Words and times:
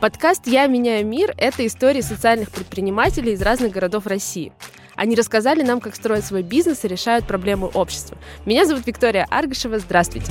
Подкаст 0.00 0.46
«Я 0.46 0.66
меняю 0.68 1.04
мир»— 1.04 1.34
это 1.36 1.66
истории 1.66 2.02
социальных 2.02 2.52
предпринимателей 2.52 3.32
из 3.32 3.42
разных 3.42 3.72
городов 3.72 4.06
России. 4.06 4.52
Они 4.94 5.16
рассказали 5.16 5.64
нам, 5.64 5.80
как 5.80 5.96
строят 5.96 6.24
свой 6.24 6.44
бизнес 6.44 6.84
и 6.84 6.88
решают 6.88 7.26
проблемы 7.26 7.66
общества. 7.66 8.16
Меня 8.46 8.64
зовут 8.64 8.86
Виктория 8.86 9.26
Аргашева. 9.28 9.80
Здравствуйте. 9.80 10.30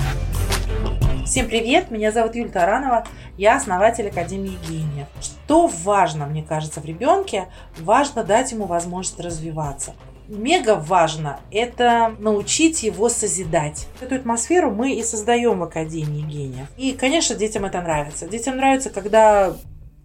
Всем 1.25 1.47
привет, 1.47 1.91
меня 1.91 2.13
зовут 2.13 2.35
Юлия 2.35 2.49
Таранова, 2.49 3.05
я 3.37 3.57
основатель 3.57 4.07
Академии 4.07 4.57
Гения. 4.69 5.09
Что 5.21 5.67
важно, 5.67 6.27
мне 6.27 6.43
кажется, 6.43 6.79
в 6.79 6.85
ребенке? 6.85 7.49
Важно 7.77 8.23
дать 8.23 8.53
ему 8.53 8.67
возможность 8.67 9.19
развиваться 9.19 9.93
мега 10.27 10.75
важно– 10.75 11.39
это 11.51 12.15
научить 12.19 12.83
его 12.83 13.09
созидать. 13.09 13.87
Эту 14.01 14.15
атмосферу 14.15 14.71
мы 14.71 14.93
и 14.93 15.03
создаем 15.03 15.59
в 15.59 15.63
Академии 15.63 16.21
гения. 16.21 16.67
И, 16.77 16.93
конечно, 16.93 17.35
детям 17.35 17.65
это 17.65 17.81
нравится. 17.81 18.27
Детям 18.27 18.57
нравится, 18.57 18.89
когда 18.89 19.55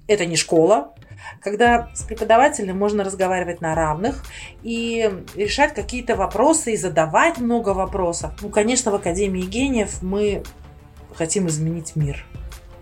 это 0.06 0.26
не 0.26 0.36
школа, 0.36 0.94
когда 1.40 1.88
с 1.94 2.02
преподавателем 2.02 2.78
можно 2.78 3.04
разговаривать 3.04 3.60
на 3.60 3.74
равных 3.74 4.24
и 4.62 5.10
решать 5.34 5.74
какие-то 5.74 6.16
вопросы 6.16 6.72
и 6.72 6.76
задавать 6.76 7.38
много 7.38 7.70
вопросов. 7.70 8.32
Ну, 8.40 8.48
конечно, 8.48 8.90
в 8.90 8.94
Академии 8.94 9.42
гениев 9.42 10.02
мы 10.02 10.42
хотим 11.14 11.48
изменить 11.48 11.96
мир. 11.96 12.24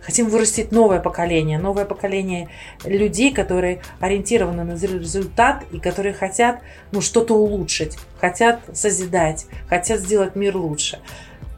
Хотим 0.03 0.29
вырастить 0.29 0.73
новое 0.73 1.01
поколение, 1.01 1.59
новое 1.59 1.85
поколение 1.85 2.49
людей, 2.85 3.33
которые 3.33 3.83
ориентированы 4.01 4.65
на 4.65 4.73
результат 4.73 5.65
и 5.73 5.79
которые 5.79 6.15
хотят 6.15 6.61
ну, 6.91 7.01
что-то 7.01 7.35
улучшить, 7.35 7.99
хотят 8.19 8.61
созидать, 8.73 9.47
хотят 9.69 10.01
сделать 10.01 10.37
мир 10.37 10.57
лучше. 10.57 11.01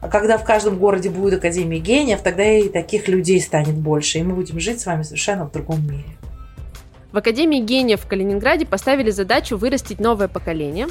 А 0.01 0.09
когда 0.09 0.37
в 0.37 0.43
каждом 0.43 0.79
городе 0.79 1.09
будет 1.09 1.35
Академия 1.35 1.79
гениев, 1.79 2.21
тогда 2.21 2.43
и 2.43 2.67
таких 2.67 3.07
людей 3.07 3.39
станет 3.39 3.75
больше, 3.75 4.19
и 4.19 4.23
мы 4.23 4.35
будем 4.35 4.59
жить 4.59 4.81
с 4.81 4.85
вами 4.85 5.03
совершенно 5.03 5.45
в 5.45 5.51
другом 5.53 5.81
мире. 5.87 6.17
В 7.13 7.17
Академии 7.17 7.59
гениев 7.59 8.01
в 8.01 8.07
Калининграде 8.07 8.65
поставили 8.65 9.11
задачу 9.11 9.55
вырастить 9.55 9.99
новое 9.99 10.27
поколение, 10.27 10.87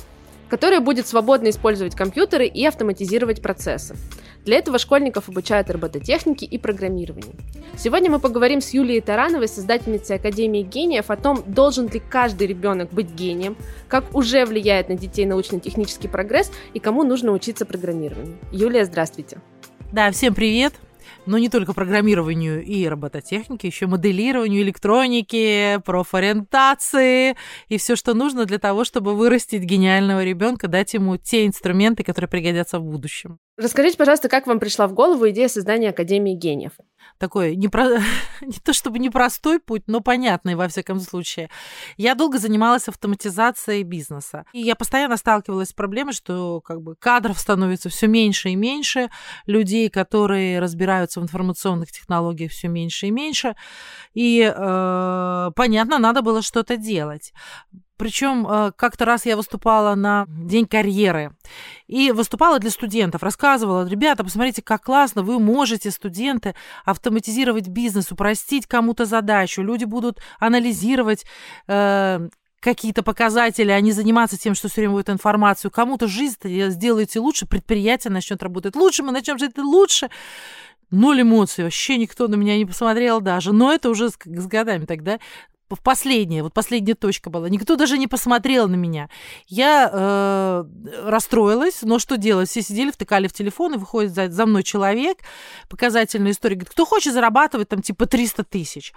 которое 0.53 0.81
будет 0.81 1.07
свободно 1.07 1.49
использовать 1.49 1.95
компьютеры 1.95 2.47
и 2.47 2.67
автоматизировать 2.67 3.41
процессы. 3.41 3.97
Для 4.45 4.59
этого 4.59 4.79
школьников 4.79 5.31
обучают 5.31 5.71
робототехнике 5.71 6.45
и 6.45 6.59
программированию. 6.59 7.33
Сегодня 7.79 8.11
мы 8.11 8.19
поговорим 8.19 8.61
с 8.61 8.75
Юлией 8.75 9.01
Тарановой, 9.01 9.49
создательницей 9.49 10.17
Академии 10.17 10.61
гениев, 10.61 11.11
о 11.11 11.17
том, 11.17 11.43
должен 11.47 11.89
ли 11.89 12.03
каждый 12.07 12.49
ребенок 12.49 12.91
быть 12.93 13.09
гением, 13.15 13.57
как 13.89 14.15
уже 14.15 14.45
влияет 14.45 14.91
на 14.91 14.95
детей 14.95 15.25
научно-технический 15.25 16.09
прогресс 16.09 16.53
и 16.75 16.81
кому 16.81 17.03
нужно 17.03 17.33
учиться 17.33 17.65
программированию. 17.65 18.37
Юлия, 18.53 18.85
здравствуйте. 18.85 19.39
Да, 19.91 20.11
всем 20.11 20.35
привет 20.35 20.75
но 21.27 21.39
не 21.39 21.49
только 21.49 21.73
программированию 21.73 22.65
и 22.65 22.87
робототехнике, 22.87 23.69
еще 23.69 23.87
моделированию, 23.87 24.63
электроники, 24.63 25.79
профориентации 25.85 27.37
и 27.69 27.79
все, 27.79 27.97
что 27.97 28.15
нужно 28.15 28.45
для 28.45 28.59
того, 28.59 28.85
чтобы 28.85 29.15
вырастить 29.15 29.63
гениального 29.63 30.25
ребенка, 30.25 30.69
дать 30.69 30.95
ему 30.95 31.17
те 31.17 31.47
инструменты, 31.47 32.03
которые 32.03 32.29
пригодятся 32.29 32.79
в 32.79 32.85
будущем. 32.85 33.39
Расскажите, 33.57 33.97
пожалуйста, 33.97 34.29
как 34.29 34.47
вам 34.47 34.59
пришла 34.59 34.89
в 34.89 34.95
голову 34.95 35.29
идея 35.31 35.49
создания 35.49 35.91
Академии 35.91 36.35
гениев? 36.35 36.73
Такой 37.19 37.57
не, 37.57 37.69
про... 37.69 37.89
не 38.41 38.59
то 38.65 38.73
чтобы 38.73 38.99
непростой 38.99 39.61
путь, 39.61 39.85
но 39.87 40.01
понятный 40.01 40.55
во 40.55 40.69
всяком 40.69 41.01
случае. 41.01 41.51
Я 41.97 42.15
долго 42.15 42.39
занималась 42.39 42.89
автоматизацией 42.89 43.83
бизнеса. 43.83 44.45
И 44.53 44.61
я 44.61 44.75
постоянно 44.75 45.17
сталкивалась 45.17 45.69
с 45.69 45.73
проблемой, 45.73 46.13
что 46.13 46.61
как 46.61 46.83
бы 46.83 46.97
кадров 46.97 47.39
становится 47.39 47.89
все 47.89 48.07
меньше 48.07 48.51
и 48.51 48.57
меньше, 48.57 49.11
людей, 49.47 49.89
которые 49.89 50.61
разбираются 50.61 51.21
в 51.21 51.23
информационных 51.23 51.93
технологиях, 51.93 52.53
все 52.53 52.69
меньше 52.69 53.07
и 53.07 53.11
меньше. 53.11 53.55
И 54.15 54.43
э, 54.43 55.51
понятно, 55.55 55.99
надо 55.99 56.23
было 56.23 56.43
что-то 56.43 56.77
делать. 56.77 57.33
Причем 58.03 58.49
э, 58.51 58.73
как-то 58.75 59.05
раз 59.05 59.27
я 59.27 59.37
выступала 59.37 59.95
на 59.95 60.27
День 60.27 60.67
карьеры 60.67 61.37
и 61.87 62.11
выступала 62.11 62.59
для 62.59 62.71
студентов, 62.71 63.23
рассказывала, 63.23 63.87
ребята, 63.87 64.25
посмотрите, 64.25 64.61
как 64.61 64.83
классно, 64.83 65.23
вы 65.23 65.39
можете, 65.39 65.93
студенты, 65.93 66.57
автоматизировать 66.85 67.69
бизнес, 67.69 68.11
упростить 68.11 68.67
кому-то 68.67 69.05
задачу, 69.05 69.63
люди 69.63 69.85
будут 69.85 70.19
анализировать 70.41 71.25
э, 71.69 72.29
какие-то 72.59 73.05
показатели, 73.05 73.71
а 73.71 73.81
не 73.81 73.93
заниматься 73.93 74.37
тем, 74.37 74.57
что 74.57 74.69
все 74.69 74.81
время 74.81 74.95
будет 74.95 75.09
информацию. 75.09 75.71
Кому-то 75.71 76.09
жизнь 76.09 76.39
сделаете 76.43 77.21
лучше, 77.21 77.47
предприятие 77.47 78.11
начнет 78.11 78.43
работать 78.43 78.75
лучше, 78.75 79.05
мы 79.05 79.13
начнем 79.13 79.39
жить 79.39 79.57
лучше. 79.57 80.11
Ноль 80.91 81.23
эмоций, 81.23 81.63
вообще 81.63 81.97
никто 81.99 82.27
на 82.27 82.35
меня 82.35 82.59
не 82.59 82.67
посмотрел 82.67 83.21
даже. 83.21 83.53
Но 83.53 83.73
это 83.73 83.89
уже 83.89 84.11
с, 84.11 84.19
с 84.25 84.47
годами 84.47 84.87
тогда 84.87 85.21
последняя, 85.81 86.43
вот 86.43 86.53
последняя 86.53 86.95
точка 86.95 87.31
была. 87.31 87.49
Никто 87.49 87.77
даже 87.77 87.99
не 87.99 88.07
посмотрел 88.07 88.69
на 88.69 88.75
меня. 88.75 89.09
Я 89.47 89.91
э, 89.93 90.65
расстроилась, 91.05 91.83
но 91.83 91.99
что 91.99 92.17
делать? 92.17 92.49
Все 92.49 92.63
сидели, 92.63 92.91
втыкали 92.91 93.29
в 93.29 93.33
телефон, 93.33 93.75
и 93.75 93.79
выходит 93.79 94.15
за, 94.15 94.31
за 94.31 94.47
мной 94.47 94.63
человек, 94.63 95.19
показательная 95.69 96.33
история, 96.33 96.57
говорит, 96.57 96.73
кто 96.73 96.85
хочет 96.85 97.15
зарабатывать 97.15 97.69
там 97.69 97.81
типа 97.81 98.07
300 98.07 98.45
тысяч? 98.45 98.93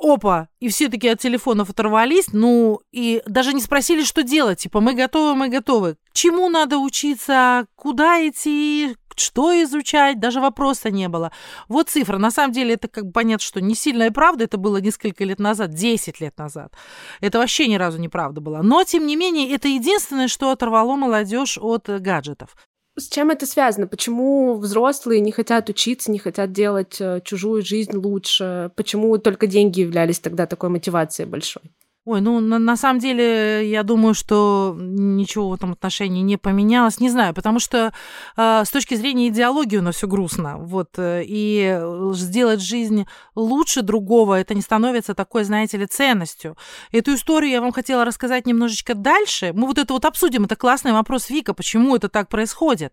опа, 0.00 0.48
и 0.60 0.68
все 0.68 0.88
таки 0.88 1.08
от 1.08 1.20
телефонов 1.20 1.70
оторвались, 1.70 2.32
ну, 2.32 2.80
и 2.90 3.22
даже 3.26 3.52
не 3.52 3.60
спросили, 3.60 4.02
что 4.02 4.22
делать, 4.22 4.60
типа, 4.60 4.80
мы 4.80 4.94
готовы, 4.94 5.34
мы 5.34 5.48
готовы. 5.48 5.96
Чему 6.12 6.48
надо 6.48 6.78
учиться, 6.78 7.66
куда 7.76 8.26
идти, 8.26 8.96
что 9.16 9.50
изучать, 9.62 10.20
даже 10.20 10.40
вопроса 10.40 10.90
не 10.90 11.08
было. 11.08 11.32
Вот 11.68 11.88
цифра. 11.88 12.18
На 12.18 12.30
самом 12.30 12.52
деле 12.52 12.74
это 12.74 12.88
как 12.88 13.06
бы 13.06 13.12
понятно, 13.12 13.44
что 13.44 13.60
не 13.60 13.74
сильная 13.74 14.10
правда, 14.10 14.44
это 14.44 14.58
было 14.58 14.78
несколько 14.78 15.24
лет 15.24 15.38
назад, 15.38 15.70
10 15.70 16.20
лет 16.20 16.38
назад. 16.38 16.72
Это 17.20 17.38
вообще 17.38 17.66
ни 17.66 17.76
разу 17.76 17.98
не 17.98 18.08
правда 18.08 18.40
было. 18.40 18.62
Но, 18.62 18.84
тем 18.84 19.06
не 19.06 19.16
менее, 19.16 19.54
это 19.54 19.68
единственное, 19.68 20.28
что 20.28 20.50
оторвало 20.50 20.96
молодежь 20.96 21.58
от 21.58 21.88
гаджетов. 21.88 22.56
С 22.96 23.08
чем 23.08 23.30
это 23.30 23.46
связано? 23.46 23.86
Почему 23.86 24.58
взрослые 24.58 25.20
не 25.20 25.32
хотят 25.32 25.68
учиться, 25.68 26.10
не 26.10 26.18
хотят 26.18 26.52
делать 26.52 27.00
э, 27.00 27.20
чужую 27.24 27.62
жизнь 27.62 27.96
лучше? 27.96 28.72
Почему 28.76 29.16
только 29.18 29.46
деньги 29.46 29.80
являлись 29.80 30.18
тогда 30.18 30.46
такой 30.46 30.68
мотивацией 30.68 31.28
большой? 31.28 31.62
Ой, 32.10 32.20
ну 32.20 32.40
на, 32.40 32.58
на 32.58 32.76
самом 32.76 32.98
деле 32.98 33.70
я 33.70 33.84
думаю, 33.84 34.14
что 34.14 34.76
ничего 34.76 35.50
в 35.50 35.54
этом 35.54 35.70
отношении 35.70 36.22
не 36.22 36.36
поменялось. 36.36 36.98
Не 36.98 37.08
знаю, 37.08 37.34
потому 37.34 37.60
что 37.60 37.92
э, 38.36 38.64
с 38.64 38.68
точки 38.68 38.96
зрения 38.96 39.28
идеологии 39.28 39.76
у 39.76 39.82
нас 39.82 39.94
все 39.94 40.08
грустно. 40.08 40.58
Вот, 40.58 40.88
э, 40.98 41.22
и 41.24 41.80
сделать 42.14 42.60
жизнь 42.60 43.06
лучше 43.36 43.82
другого, 43.82 44.40
это 44.40 44.54
не 44.54 44.60
становится 44.60 45.14
такой, 45.14 45.44
знаете 45.44 45.76
ли, 45.76 45.86
ценностью. 45.86 46.56
Эту 46.90 47.14
историю 47.14 47.52
я 47.52 47.60
вам 47.60 47.70
хотела 47.70 48.04
рассказать 48.04 48.44
немножечко 48.44 48.96
дальше. 48.96 49.52
Мы 49.54 49.68
вот 49.68 49.78
это 49.78 49.92
вот 49.92 50.04
обсудим. 50.04 50.46
Это 50.46 50.56
классный 50.56 50.90
вопрос 50.90 51.30
Вика, 51.30 51.54
почему 51.54 51.94
это 51.94 52.08
так 52.08 52.28
происходит. 52.28 52.92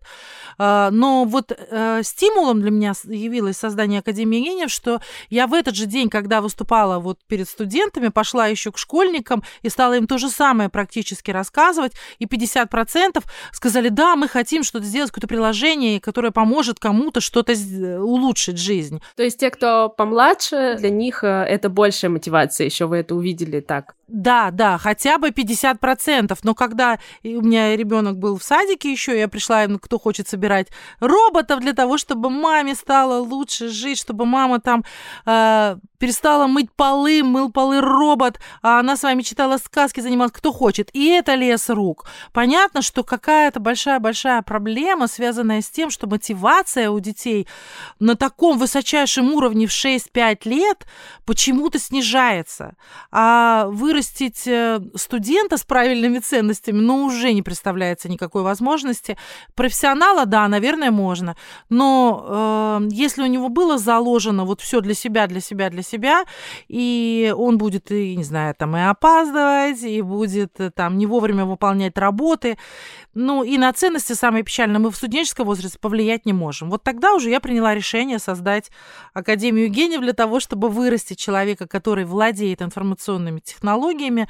Э, 0.60 0.90
но 0.92 1.24
вот 1.24 1.50
э, 1.50 2.02
стимулом 2.04 2.60
для 2.60 2.70
меня 2.70 2.92
явилось 3.02 3.56
создание 3.56 3.98
Академии 3.98 4.38
гениев, 4.38 4.70
что 4.70 5.00
я 5.28 5.48
в 5.48 5.54
этот 5.54 5.74
же 5.74 5.86
день, 5.86 6.08
когда 6.08 6.40
выступала 6.40 7.00
вот 7.00 7.18
перед 7.26 7.48
студентами, 7.48 8.10
пошла 8.10 8.46
еще 8.46 8.70
к 8.70 8.78
школе, 8.78 9.07
школьникам 9.08 9.42
и 9.62 9.68
стала 9.68 9.96
им 9.96 10.06
то 10.06 10.18
же 10.18 10.28
самое 10.28 10.68
практически 10.68 11.30
рассказывать, 11.30 11.92
и 12.18 12.26
50% 12.26 13.22
сказали, 13.52 13.88
да, 13.88 14.16
мы 14.16 14.28
хотим 14.28 14.62
что-то 14.62 14.84
сделать, 14.84 15.10
какое-то 15.10 15.28
приложение, 15.28 16.00
которое 16.00 16.30
поможет 16.30 16.78
кому-то 16.78 17.20
что-то 17.20 17.52
улучшить 18.00 18.58
жизнь. 18.58 19.00
То 19.16 19.22
есть 19.22 19.38
те, 19.38 19.50
кто 19.50 19.88
помладше, 19.88 20.76
для 20.78 20.90
них 20.90 21.24
э, 21.24 21.26
это 21.26 21.68
большая 21.68 22.10
мотивация, 22.10 22.66
еще 22.66 22.86
вы 22.86 22.98
это 22.98 23.14
увидели 23.14 23.60
так? 23.60 23.94
Да, 24.08 24.50
да, 24.50 24.78
хотя 24.78 25.18
бы 25.18 25.28
50%. 25.28 26.38
Но 26.42 26.54
когда 26.54 26.98
у 27.24 27.42
меня 27.42 27.76
ребенок 27.76 28.16
был 28.16 28.38
в 28.38 28.42
садике 28.42 28.90
еще, 28.90 29.18
я 29.18 29.28
пришла, 29.28 29.66
кто 29.66 29.98
хочет 29.98 30.28
собирать 30.28 30.68
роботов 31.00 31.60
для 31.60 31.74
того, 31.74 31.98
чтобы 31.98 32.30
маме 32.30 32.74
стало 32.74 33.18
лучше 33.20 33.68
жить, 33.68 33.98
чтобы 33.98 34.24
мама 34.24 34.60
там 34.60 34.82
э, 35.26 35.76
перестала 35.98 36.46
мыть 36.46 36.70
полы, 36.72 37.22
мыл 37.22 37.50
полы 37.50 37.80
робот, 37.80 38.38
а 38.62 38.78
она 38.78 38.96
с 38.96 39.02
вами 39.02 39.22
читала 39.22 39.58
сказки, 39.58 40.00
занималась 40.00 40.32
кто 40.32 40.52
хочет. 40.52 40.90
И 40.92 41.06
это 41.06 41.34
лес 41.34 41.68
рук. 41.68 42.06
Понятно, 42.32 42.82
что 42.82 43.02
какая-то 43.02 43.58
большая-большая 43.58 44.42
проблема, 44.42 45.08
связанная 45.08 45.60
с 45.60 45.68
тем, 45.68 45.90
что 45.90 46.06
мотивация 46.06 46.90
у 46.90 47.00
детей 47.00 47.48
на 47.98 48.14
таком 48.14 48.58
высочайшем 48.58 49.32
уровне 49.34 49.66
в 49.66 49.70
6-5 49.70 50.38
лет 50.44 50.86
почему-то 51.24 51.78
снижается. 51.78 52.76
А 53.10 53.66
вы 53.68 53.88
вырастить 53.88 54.46
э, 54.46 54.80
студента 54.94 55.56
с 55.56 55.64
правильными 55.64 56.18
ценностями, 56.18 56.78
ну, 56.78 57.04
уже 57.04 57.32
не 57.32 57.42
представляется 57.42 58.08
никакой 58.08 58.42
возможности. 58.42 59.16
Профессионала, 59.54 60.26
да, 60.26 60.46
наверное, 60.46 60.90
можно. 60.90 61.36
Но 61.70 62.80
э, 62.82 62.88
если 62.90 63.22
у 63.22 63.26
него 63.26 63.48
было 63.48 63.78
заложено 63.78 64.44
вот 64.44 64.60
все 64.60 64.80
для 64.80 64.94
себя, 64.94 65.26
для 65.26 65.40
себя, 65.40 65.70
для 65.70 65.82
себя, 65.82 65.87
и 66.68 67.32
он 67.36 67.58
будет, 67.58 67.90
и, 67.90 68.16
не 68.16 68.24
знаю, 68.24 68.54
там 68.56 68.76
и 68.76 68.80
опаздывать, 68.80 69.82
и 69.82 70.02
будет 70.02 70.60
э, 70.60 70.70
там 70.70 70.98
не 70.98 71.06
вовремя 71.06 71.44
выполнять 71.44 71.96
работы. 71.96 72.58
Ну, 73.14 73.42
и 73.42 73.58
на 73.58 73.72
ценности 73.72 74.12
самое 74.12 74.44
печальное 74.44 74.78
мы 74.78 74.90
в 74.90 74.96
студенческом 74.96 75.46
возрасте 75.46 75.78
повлиять 75.80 76.26
не 76.26 76.32
можем. 76.32 76.70
Вот 76.70 76.82
тогда 76.82 77.14
уже 77.14 77.30
я 77.30 77.40
приняла 77.40 77.74
решение 77.74 78.18
создать 78.18 78.70
Академию 79.14 79.68
гениев 79.68 80.00
для 80.00 80.12
того, 80.12 80.40
чтобы 80.40 80.68
вырастить 80.68 81.18
человека, 81.18 81.66
который 81.66 82.04
владеет 82.04 82.62
информационными 82.62 83.40
технологиями, 83.40 84.28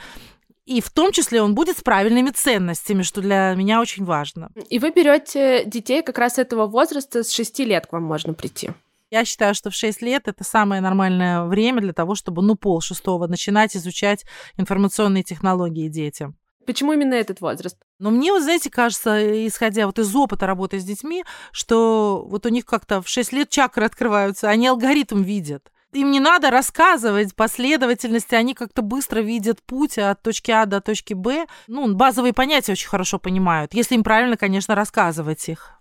и 0.68 0.82
в 0.82 0.90
том 0.90 1.12
числе 1.12 1.40
он 1.40 1.54
будет 1.54 1.78
с 1.78 1.80
правильными 1.80 2.28
ценностями, 2.28 3.02
что 3.02 3.22
для 3.22 3.54
меня 3.56 3.80
очень 3.80 4.04
важно. 4.04 4.50
И 4.68 4.78
вы 4.78 4.90
берете 4.90 5.64
детей 5.64 6.02
как 6.02 6.18
раз 6.18 6.38
этого 6.38 6.66
возраста, 6.66 7.24
с 7.24 7.32
6 7.32 7.60
лет 7.60 7.86
к 7.86 7.92
вам 7.92 8.02
можно 8.02 8.34
прийти. 8.34 8.70
Я 9.10 9.24
считаю, 9.24 9.54
что 9.54 9.70
в 9.70 9.74
6 9.74 10.02
лет 10.02 10.28
это 10.28 10.44
самое 10.44 10.80
нормальное 10.82 11.44
время 11.44 11.80
для 11.80 11.92
того, 11.92 12.14
чтобы, 12.14 12.42
ну, 12.42 12.56
пол 12.56 12.80
шестого 12.80 13.26
начинать 13.26 13.74
изучать 13.76 14.24
информационные 14.56 15.22
технологии 15.22 15.88
детям. 15.88 16.36
Почему 16.66 16.92
именно 16.92 17.14
этот 17.14 17.40
возраст? 17.40 17.78
Но 17.98 18.10
мне, 18.10 18.30
вот, 18.30 18.42
знаете, 18.42 18.68
кажется, 18.68 19.46
исходя 19.46 19.86
вот 19.86 19.98
из 19.98 20.14
опыта 20.14 20.46
работы 20.46 20.78
с 20.78 20.84
детьми, 20.84 21.24
что 21.50 22.26
вот 22.28 22.44
у 22.44 22.50
них 22.50 22.66
как-то 22.66 23.00
в 23.00 23.08
6 23.08 23.32
лет 23.32 23.48
чакры 23.48 23.86
открываются, 23.86 24.50
они 24.50 24.66
алгоритм 24.66 25.22
видят. 25.22 25.72
Им 25.94 26.10
не 26.10 26.20
надо 26.20 26.50
рассказывать 26.50 27.34
последовательности, 27.34 28.34
они 28.34 28.52
как-то 28.52 28.82
быстро 28.82 29.20
видят 29.20 29.62
путь 29.62 29.96
от 29.96 30.20
точки 30.20 30.50
А 30.50 30.66
до 30.66 30.82
точки 30.82 31.14
Б. 31.14 31.46
Ну, 31.66 31.94
базовые 31.94 32.34
понятия 32.34 32.72
очень 32.72 32.88
хорошо 32.88 33.18
понимают, 33.18 33.72
если 33.72 33.94
им 33.94 34.04
правильно, 34.04 34.36
конечно, 34.36 34.74
рассказывать 34.74 35.48
их. 35.48 35.77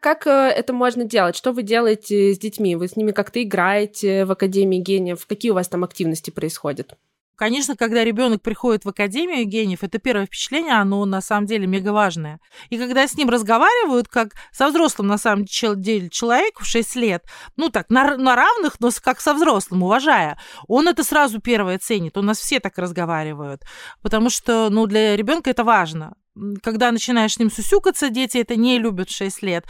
Как 0.00 0.26
э, 0.26 0.30
это 0.30 0.72
можно 0.72 1.04
делать? 1.04 1.36
Что 1.36 1.52
вы 1.52 1.62
делаете 1.62 2.32
с 2.34 2.38
детьми? 2.38 2.74
Вы 2.74 2.88
с 2.88 2.96
ними 2.96 3.12
как-то 3.12 3.42
играете 3.42 4.24
в 4.24 4.32
Академии 4.32 4.78
гениев? 4.78 5.26
Какие 5.26 5.52
у 5.52 5.54
вас 5.54 5.68
там 5.68 5.84
активности 5.84 6.30
происходят? 6.30 6.96
Конечно, 7.36 7.74
когда 7.74 8.04
ребенок 8.04 8.42
приходит 8.42 8.84
в 8.84 8.88
Академию 8.90 9.46
гениев, 9.46 9.82
это 9.82 9.98
первое 9.98 10.26
впечатление, 10.26 10.74
оно 10.74 11.06
на 11.06 11.22
самом 11.22 11.46
деле 11.46 11.66
мега 11.66 11.90
важное. 11.90 12.38
И 12.68 12.76
когда 12.76 13.08
с 13.08 13.14
ним 13.14 13.30
разговаривают, 13.30 14.08
как 14.08 14.32
со 14.52 14.68
взрослым, 14.68 15.06
на 15.06 15.16
самом 15.16 15.46
деле, 15.46 16.10
человек 16.10 16.60
в 16.60 16.66
6 16.66 16.96
лет, 16.96 17.24
ну 17.56 17.70
так, 17.70 17.88
на, 17.88 18.18
на 18.18 18.36
равных, 18.36 18.78
но 18.80 18.90
как 19.02 19.22
со 19.22 19.32
взрослым, 19.32 19.82
уважая, 19.82 20.38
он 20.68 20.86
это 20.88 21.02
сразу 21.02 21.40
первое 21.40 21.78
ценит. 21.78 22.18
У 22.18 22.22
нас 22.22 22.38
все 22.38 22.60
так 22.60 22.76
разговаривают. 22.76 23.62
Потому 24.02 24.28
что, 24.28 24.68
ну, 24.68 24.84
для 24.86 25.16
ребенка 25.16 25.48
это 25.48 25.64
важно 25.64 26.14
когда 26.62 26.90
начинаешь 26.90 27.34
с 27.34 27.38
ним 27.38 27.50
сусюкаться, 27.50 28.10
дети 28.10 28.38
это 28.38 28.56
не 28.56 28.78
любят 28.78 29.10
в 29.10 29.16
6 29.16 29.42
лет. 29.42 29.64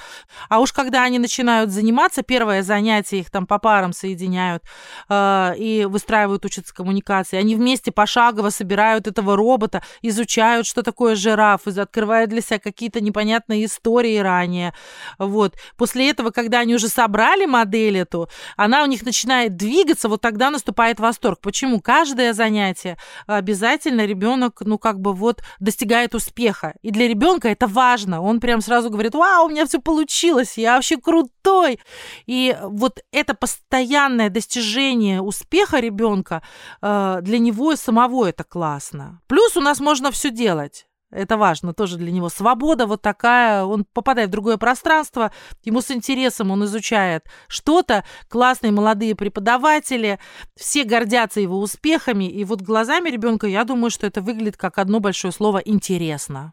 А 0.48 0.60
уж 0.60 0.72
когда 0.72 1.02
они 1.02 1.18
начинают 1.18 1.70
заниматься, 1.70 2.22
первое 2.22 2.62
занятие 2.62 3.20
их 3.20 3.30
там 3.30 3.46
по 3.46 3.58
парам 3.58 3.92
соединяют 3.92 4.62
э, 5.08 5.54
и 5.56 5.84
выстраивают, 5.84 6.44
учатся 6.44 6.74
коммуникации. 6.74 7.38
Они 7.38 7.56
вместе 7.56 7.92
пошагово 7.92 8.50
собирают 8.50 9.06
этого 9.06 9.36
робота, 9.36 9.82
изучают, 10.02 10.66
что 10.66 10.82
такое 10.82 11.14
жираф, 11.14 11.66
открывают 11.66 12.30
для 12.30 12.40
себя 12.40 12.58
какие-то 12.58 13.00
непонятные 13.00 13.64
истории 13.64 14.18
ранее. 14.18 14.74
Вот. 15.18 15.54
После 15.76 16.10
этого, 16.10 16.30
когда 16.30 16.60
они 16.60 16.74
уже 16.74 16.88
собрали 16.88 17.46
модель 17.46 17.98
эту, 17.98 18.28
она 18.56 18.82
у 18.82 18.86
них 18.86 19.04
начинает 19.04 19.56
двигаться, 19.56 20.08
вот 20.08 20.20
тогда 20.20 20.50
наступает 20.50 21.00
восторг. 21.00 21.40
Почему? 21.40 21.80
Каждое 21.80 22.32
занятие 22.32 22.96
обязательно 23.26 24.04
ребенок, 24.04 24.60
ну 24.64 24.78
как 24.78 25.00
бы 25.00 25.12
вот 25.14 25.42
достигает 25.58 26.14
успеха 26.14 26.59
успеха. 26.60 26.74
И 26.82 26.90
для 26.90 27.08
ребенка 27.08 27.48
это 27.48 27.66
важно. 27.66 28.22
Он 28.22 28.40
прям 28.40 28.60
сразу 28.60 28.90
говорит, 28.90 29.14
вау, 29.14 29.46
у 29.46 29.48
меня 29.48 29.66
все 29.66 29.80
получилось, 29.80 30.58
я 30.58 30.74
вообще 30.74 30.96
крутой. 30.96 31.78
И 32.26 32.56
вот 32.62 33.00
это 33.12 33.34
постоянное 33.34 34.30
достижение 34.30 35.20
успеха 35.20 35.80
ребенка 35.80 36.42
э, 36.82 37.18
для 37.22 37.38
него 37.38 37.76
самого 37.76 38.26
это 38.26 38.44
классно. 38.44 39.20
Плюс 39.26 39.56
у 39.56 39.60
нас 39.60 39.80
можно 39.80 40.10
все 40.10 40.30
делать. 40.30 40.86
Это 41.10 41.36
важно 41.36 41.74
тоже 41.74 41.96
для 41.96 42.12
него. 42.12 42.28
Свобода 42.28 42.86
вот 42.86 43.02
такая, 43.02 43.64
он 43.64 43.84
попадает 43.84 44.28
в 44.28 44.32
другое 44.32 44.56
пространство, 44.58 45.32
ему 45.64 45.80
с 45.80 45.90
интересом 45.90 46.50
он 46.50 46.64
изучает 46.64 47.24
что-то, 47.48 48.04
классные 48.28 48.70
молодые 48.72 49.14
преподаватели, 49.16 50.20
все 50.56 50.84
гордятся 50.84 51.40
его 51.40 51.58
успехами, 51.58 52.24
и 52.24 52.44
вот 52.44 52.62
глазами 52.62 53.10
ребенка 53.10 53.46
я 53.46 53.64
думаю, 53.64 53.90
что 53.90 54.06
это 54.06 54.22
выглядит 54.22 54.56
как 54.56 54.78
одно 54.78 55.00
большое 55.00 55.32
слово 55.32 55.58
«интересно». 55.58 56.52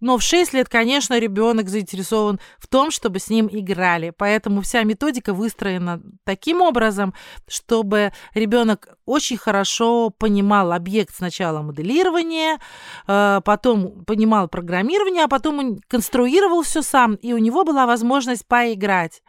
Но 0.00 0.16
в 0.16 0.22
6 0.22 0.52
лет, 0.54 0.68
конечно, 0.68 1.18
ребенок 1.18 1.68
заинтересован 1.68 2.38
в 2.58 2.66
том, 2.66 2.90
чтобы 2.90 3.18
с 3.18 3.30
ним 3.30 3.48
играли. 3.50 4.12
Поэтому 4.16 4.62
вся 4.62 4.84
методика 4.84 5.34
выстроена 5.34 6.00
таким 6.24 6.60
образом, 6.60 7.14
чтобы 7.48 8.12
ребенок 8.34 8.96
очень 9.06 9.36
хорошо 9.36 10.10
понимал 10.10 10.72
объект 10.72 11.14
сначала 11.14 11.62
моделирования, 11.62 12.58
э, 13.06 13.40
потом 13.44 14.04
понимал 14.04 14.48
программирование, 14.48 15.24
а 15.24 15.28
потом 15.28 15.58
он 15.58 15.80
конструировал 15.88 16.62
все 16.62 16.82
сам, 16.82 17.14
и 17.14 17.32
у 17.32 17.38
него 17.38 17.64
была 17.64 17.86
возможность 17.86 18.46
поиграть. 18.46 19.22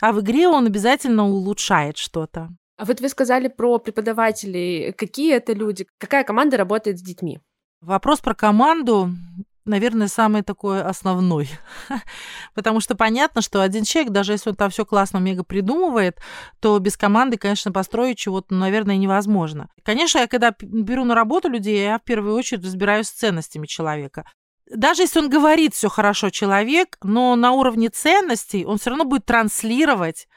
А 0.00 0.12
в 0.12 0.20
игре 0.20 0.48
он 0.48 0.66
обязательно 0.66 1.26
улучшает 1.26 1.96
что-то. 1.96 2.48
А 2.76 2.86
вот 2.86 3.00
вы 3.00 3.08
сказали 3.10 3.48
про 3.48 3.78
преподавателей. 3.78 4.92
Какие 4.92 5.34
это 5.34 5.52
люди? 5.52 5.86
Какая 5.98 6.24
команда 6.24 6.56
работает 6.56 6.98
с 6.98 7.02
детьми? 7.02 7.38
Вопрос 7.82 8.20
про 8.20 8.34
команду 8.34 9.10
наверное, 9.64 10.08
самый 10.08 10.42
такой 10.42 10.82
основной. 10.82 11.48
Потому 12.54 12.80
что 12.80 12.94
понятно, 12.94 13.42
что 13.42 13.60
один 13.60 13.84
человек, 13.84 14.12
даже 14.12 14.32
если 14.32 14.50
он 14.50 14.56
там 14.56 14.70
все 14.70 14.84
классно 14.84 15.18
мега 15.18 15.44
придумывает, 15.44 16.18
то 16.60 16.78
без 16.78 16.96
команды, 16.96 17.36
конечно, 17.36 17.72
построить 17.72 18.18
чего-то, 18.18 18.54
ну, 18.54 18.60
наверное, 18.60 18.96
невозможно. 18.96 19.68
Конечно, 19.82 20.18
я 20.18 20.26
когда 20.26 20.54
беру 20.60 21.04
на 21.04 21.14
работу 21.14 21.48
людей, 21.48 21.82
я 21.84 21.98
в 21.98 22.04
первую 22.04 22.34
очередь 22.34 22.64
разбираюсь 22.64 23.08
с 23.08 23.12
ценностями 23.12 23.66
человека. 23.66 24.24
Даже 24.72 25.02
если 25.02 25.18
он 25.18 25.28
говорит 25.28 25.74
все 25.74 25.88
хорошо 25.88 26.30
человек, 26.30 26.96
но 27.02 27.34
на 27.34 27.52
уровне 27.52 27.88
ценностей 27.88 28.64
он 28.64 28.78
все 28.78 28.90
равно 28.90 29.04
будет 29.04 29.24
транслировать 29.24 30.28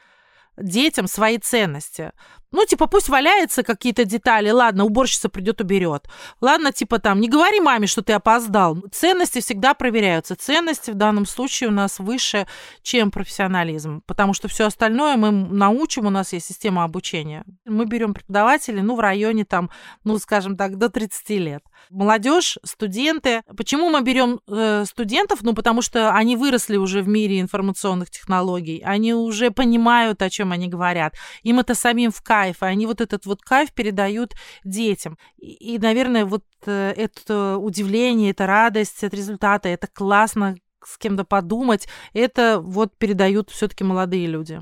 детям 0.56 1.06
свои 1.06 1.38
ценности. 1.38 2.12
Ну, 2.54 2.64
типа, 2.64 2.86
пусть 2.86 3.08
валяются 3.08 3.64
какие-то 3.64 4.04
детали. 4.04 4.48
Ладно, 4.48 4.84
уборщица 4.84 5.28
придет, 5.28 5.60
уберет. 5.60 6.08
Ладно, 6.40 6.70
типа 6.70 7.00
там, 7.00 7.20
не 7.20 7.28
говори 7.28 7.58
маме, 7.58 7.88
что 7.88 8.00
ты 8.00 8.12
опоздал. 8.12 8.78
Ценности 8.92 9.40
всегда 9.40 9.74
проверяются. 9.74 10.36
Ценности 10.36 10.92
в 10.92 10.94
данном 10.94 11.26
случае 11.26 11.70
у 11.70 11.72
нас 11.72 11.98
выше, 11.98 12.46
чем 12.82 13.10
профессионализм. 13.10 14.02
Потому 14.06 14.34
что 14.34 14.46
все 14.46 14.66
остальное 14.66 15.16
мы 15.16 15.32
научим, 15.32 16.06
у 16.06 16.10
нас 16.10 16.32
есть 16.32 16.46
система 16.46 16.84
обучения. 16.84 17.44
Мы 17.64 17.86
берем 17.86 18.14
преподавателей, 18.14 18.82
ну, 18.82 18.94
в 18.94 19.00
районе 19.00 19.44
там, 19.44 19.68
ну, 20.04 20.16
скажем 20.18 20.56
так, 20.56 20.78
до 20.78 20.88
30 20.88 21.30
лет. 21.30 21.64
Молодежь, 21.90 22.58
студенты. 22.64 23.42
Почему 23.56 23.90
мы 23.90 24.02
берем 24.02 24.40
э, 24.46 24.84
студентов? 24.86 25.42
Ну, 25.42 25.54
потому 25.54 25.82
что 25.82 26.12
они 26.12 26.36
выросли 26.36 26.76
уже 26.76 27.02
в 27.02 27.08
мире 27.08 27.40
информационных 27.40 28.10
технологий. 28.10 28.82
Они 28.84 29.14
уже 29.14 29.50
понимают, 29.50 30.22
о 30.22 30.30
чем 30.30 30.52
они 30.52 30.68
говорят. 30.68 31.14
Им 31.42 31.60
это 31.60 31.74
самим 31.74 32.10
в 32.10 32.22
кайф 32.22 32.62
и 32.62 32.66
они 32.66 32.86
вот 32.86 33.00
этот 33.00 33.26
вот 33.26 33.42
кайф 33.42 33.72
передают 33.72 34.34
детям. 34.64 35.18
И, 35.38 35.74
и 35.74 35.78
наверное, 35.78 36.24
вот 36.24 36.44
э, 36.66 36.92
это 36.96 37.58
удивление, 37.58 38.30
это 38.30 38.46
радость 38.46 39.04
от 39.04 39.14
результата, 39.14 39.68
это 39.68 39.86
классно 39.86 40.56
с 40.84 40.98
кем-то 40.98 41.24
подумать, 41.24 41.88
это 42.12 42.60
вот 42.60 42.96
передают 42.96 43.50
все-таки 43.50 43.84
молодые 43.84 44.26
люди 44.26 44.60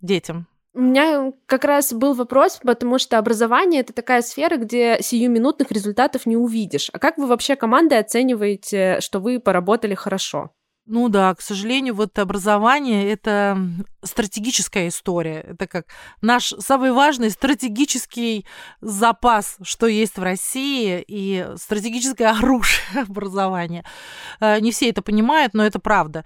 детям. 0.00 0.46
У 0.74 0.80
меня 0.80 1.32
как 1.46 1.64
раз 1.64 1.92
был 1.92 2.14
вопрос, 2.14 2.58
потому 2.62 2.98
что 2.98 3.18
образование 3.18 3.82
это 3.82 3.92
такая 3.92 4.22
сфера, 4.22 4.56
где 4.56 4.98
сиюминутных 5.02 5.70
результатов 5.70 6.24
не 6.24 6.36
увидишь. 6.36 6.88
А 6.92 6.98
как 6.98 7.18
вы 7.18 7.26
вообще 7.26 7.56
командой 7.56 7.98
оцениваете, 7.98 8.98
что 9.00 9.20
вы 9.20 9.38
поработали 9.38 9.94
хорошо? 9.94 10.50
Ну 10.92 11.08
да, 11.08 11.34
к 11.34 11.40
сожалению, 11.40 11.94
вот 11.94 12.18
образование– 12.18 13.10
это 13.12 13.58
стратегическая 14.02 14.88
история. 14.88 15.40
Это 15.40 15.66
как 15.66 15.86
наш 16.20 16.52
самый 16.58 16.92
важный 16.92 17.30
стратегический 17.30 18.44
запас, 18.82 19.56
что 19.62 19.86
есть 19.86 20.18
в 20.18 20.22
России, 20.22 21.02
и 21.08 21.46
стратегическое 21.56 22.26
оружие 22.38 23.04
образования. 23.08 23.86
Э, 24.38 24.60
не 24.60 24.70
все 24.70 24.90
это 24.90 25.00
понимают, 25.00 25.54
но 25.54 25.64
это 25.64 25.78
правда 25.78 26.24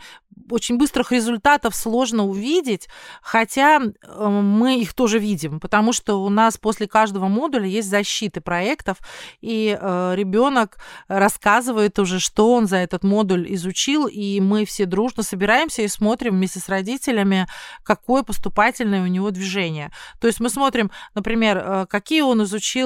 очень 0.50 0.78
быстрых 0.78 1.12
результатов 1.12 1.74
сложно 1.74 2.24
увидеть, 2.24 2.88
хотя 3.22 3.80
э, 3.80 4.28
мы 4.28 4.80
их 4.80 4.94
тоже 4.94 5.18
видим, 5.18 5.60
потому 5.60 5.92
что 5.92 6.22
у 6.22 6.28
нас 6.28 6.56
после 6.56 6.86
каждого 6.86 7.28
модуля 7.28 7.66
есть 7.66 7.88
защиты 7.88 8.40
проектов, 8.40 8.98
и 9.40 9.76
э, 9.78 10.12
ребенок 10.14 10.78
рассказывает 11.08 11.98
уже, 11.98 12.20
что 12.20 12.52
он 12.52 12.66
за 12.66 12.76
этот 12.76 13.02
модуль 13.02 13.52
изучил, 13.54 14.06
и 14.06 14.40
мы 14.40 14.55
все 14.64 14.86
дружно 14.86 15.22
собираемся 15.22 15.82
и 15.82 15.88
смотрим 15.88 16.34
вместе 16.34 16.60
с 16.60 16.68
родителями, 16.68 17.46
какое 17.82 18.22
поступательное 18.22 19.02
у 19.02 19.06
него 19.06 19.30
движение. 19.30 19.90
То 20.20 20.26
есть 20.26 20.40
мы 20.40 20.48
смотрим, 20.48 20.90
например, 21.14 21.58
э, 21.58 21.86
какие 21.88 22.22
он 22.22 22.42
изучил 22.42 22.76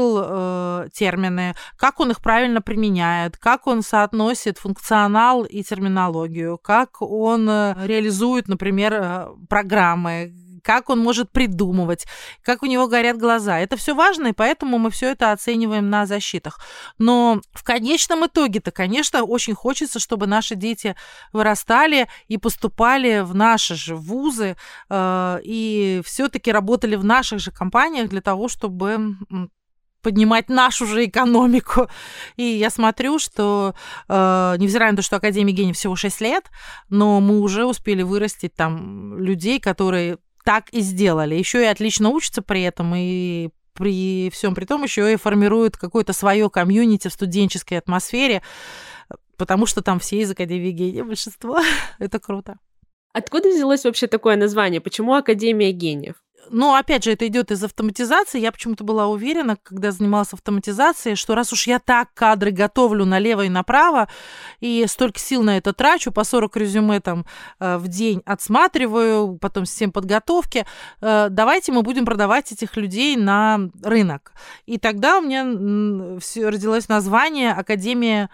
термины, 0.91 1.55
как 1.77 2.01
он 2.01 2.11
их 2.11 2.21
правильно 2.21 2.61
применяет, 2.61 3.37
как 3.37 3.67
он 3.67 3.83
соотносит 3.83 4.59
функционал 4.59 5.45
и 5.45 5.63
терминологию, 5.63 6.59
как 6.59 7.01
он 7.01 7.31
он 7.31 7.49
э, 7.49 7.75
реализует, 7.87 8.49
например, 8.49 8.93
э, 8.95 9.27
программы, 9.49 10.33
как 10.63 10.91
он 10.91 10.99
может 11.01 11.31
придумывать, 11.31 12.07
как 12.43 12.63
у 12.63 12.67
него 12.67 12.87
горят 12.87 13.19
глаза. 13.19 13.59
Это 13.59 13.77
все 13.77 13.95
важно, 13.95 14.29
и 14.29 14.33
поэтому 14.33 14.79
мы 14.79 14.91
все 14.91 15.11
это 15.11 15.33
оцениваем 15.33 15.91
на 15.91 16.07
защитах. 16.07 16.59
Но 16.99 17.41
в 17.53 17.65
конечном 17.65 18.27
итоге-то, 18.27 18.71
конечно, 18.71 19.23
очень 19.23 19.55
хочется, 19.55 19.99
чтобы 19.99 20.27
наши 20.27 20.55
дети 20.55 20.95
вырастали 21.33 22.09
и 22.29 22.39
поступали 22.39 23.21
в 23.21 23.35
наши 23.35 23.75
же 23.75 23.97
вузы, 23.97 24.57
э, 24.89 25.41
и 25.45 26.03
все-таки 26.05 26.53
работали 26.53 26.97
в 26.97 27.05
наших 27.05 27.41
же 27.41 27.51
компаниях 27.51 28.09
для 28.09 28.21
того, 28.21 28.49
чтобы 28.49 29.17
поднимать 30.03 30.49
нашу 30.49 30.87
же 30.87 31.05
экономику. 31.05 31.89
И 32.37 32.43
я 32.43 32.71
смотрю, 32.71 33.19
что, 33.19 33.75
э, 34.09 34.57
невзирая 34.59 34.91
на 34.93 34.97
то, 34.97 35.03
что 35.03 35.17
Академия 35.17 35.53
гений 35.53 35.73
всего 35.73 35.97
6 35.97 36.21
лет, 36.21 36.51
но 36.89 37.21
мы 37.21 37.41
уже 37.41 37.65
успели 37.65 38.03
вырастить 38.03 38.55
там 38.55 39.19
людей, 39.19 39.61
которые 39.61 40.19
так 40.45 40.71
и 40.71 40.81
сделали. 40.81 41.35
Еще 41.35 41.63
и 41.63 41.67
отлично 41.67 42.11
учатся 42.11 42.43
при 42.43 42.63
этом, 42.63 42.95
и 42.97 43.51
при 43.75 44.31
всем 44.31 44.55
при 44.55 44.65
том 44.65 44.83
еще 44.83 45.13
и 45.13 45.17
формируют 45.17 45.77
какое-то 45.77 46.13
свое 46.13 46.51
комьюнити 46.51 47.09
в 47.09 47.13
студенческой 47.13 47.75
атмосфере, 47.75 48.43
потому 49.37 49.67
что 49.67 49.83
там 49.83 49.99
все 49.99 50.21
из 50.21 50.31
Академии 50.31 50.71
гения 50.71 51.05
большинство. 51.05 51.61
Это 51.99 52.19
круто. 52.19 52.59
Откуда 53.13 53.49
взялось 53.49 53.85
вообще 53.85 54.07
такое 54.07 54.37
название? 54.37 54.81
Почему 54.81 55.15
Академия 55.15 55.73
гениев? 55.73 56.17
Но, 56.49 56.75
опять 56.75 57.05
же, 57.05 57.13
это 57.13 57.27
идет 57.27 57.51
из 57.51 57.63
автоматизации. 57.63 58.41
Я 58.41 58.51
почему-то 58.51 58.83
была 58.83 59.07
уверена, 59.07 59.57
когда 59.63 59.93
занималась 59.93 60.33
автоматизацией, 60.33 61.15
что 61.17 61.35
раз 61.35 61.53
уж 61.53 61.67
я 61.67 61.79
так 61.79 62.13
кадры 62.15 62.51
готовлю 62.51 63.05
налево 63.05 63.43
и 63.43 63.49
направо, 63.49 64.09
и 64.61 64.85
столько 64.89 65.21
сил 65.21 65.43
на 65.43 65.59
это 65.59 65.73
трачу, 65.73 66.13
по 66.13 66.25
40 66.25 66.57
резюме 66.57 67.01
там 67.01 67.25
э, 67.61 67.77
в 67.77 67.89
день 67.89 68.23
отсматриваю, 68.25 69.39
потом 69.39 69.65
систем 69.65 69.93
подготовки, 69.93 70.67
э, 71.01 71.29
давайте 71.31 71.73
мы 71.73 71.83
будем 71.83 72.05
продавать 72.05 72.51
этих 72.53 72.77
людей 72.77 73.17
на 73.17 73.71
рынок. 73.83 74.33
И 74.67 74.79
тогда 74.79 75.19
у 75.19 75.23
меня 75.23 76.19
все 76.21 76.49
родилось 76.49 76.89
название 76.89 77.53
Академия 77.53 78.31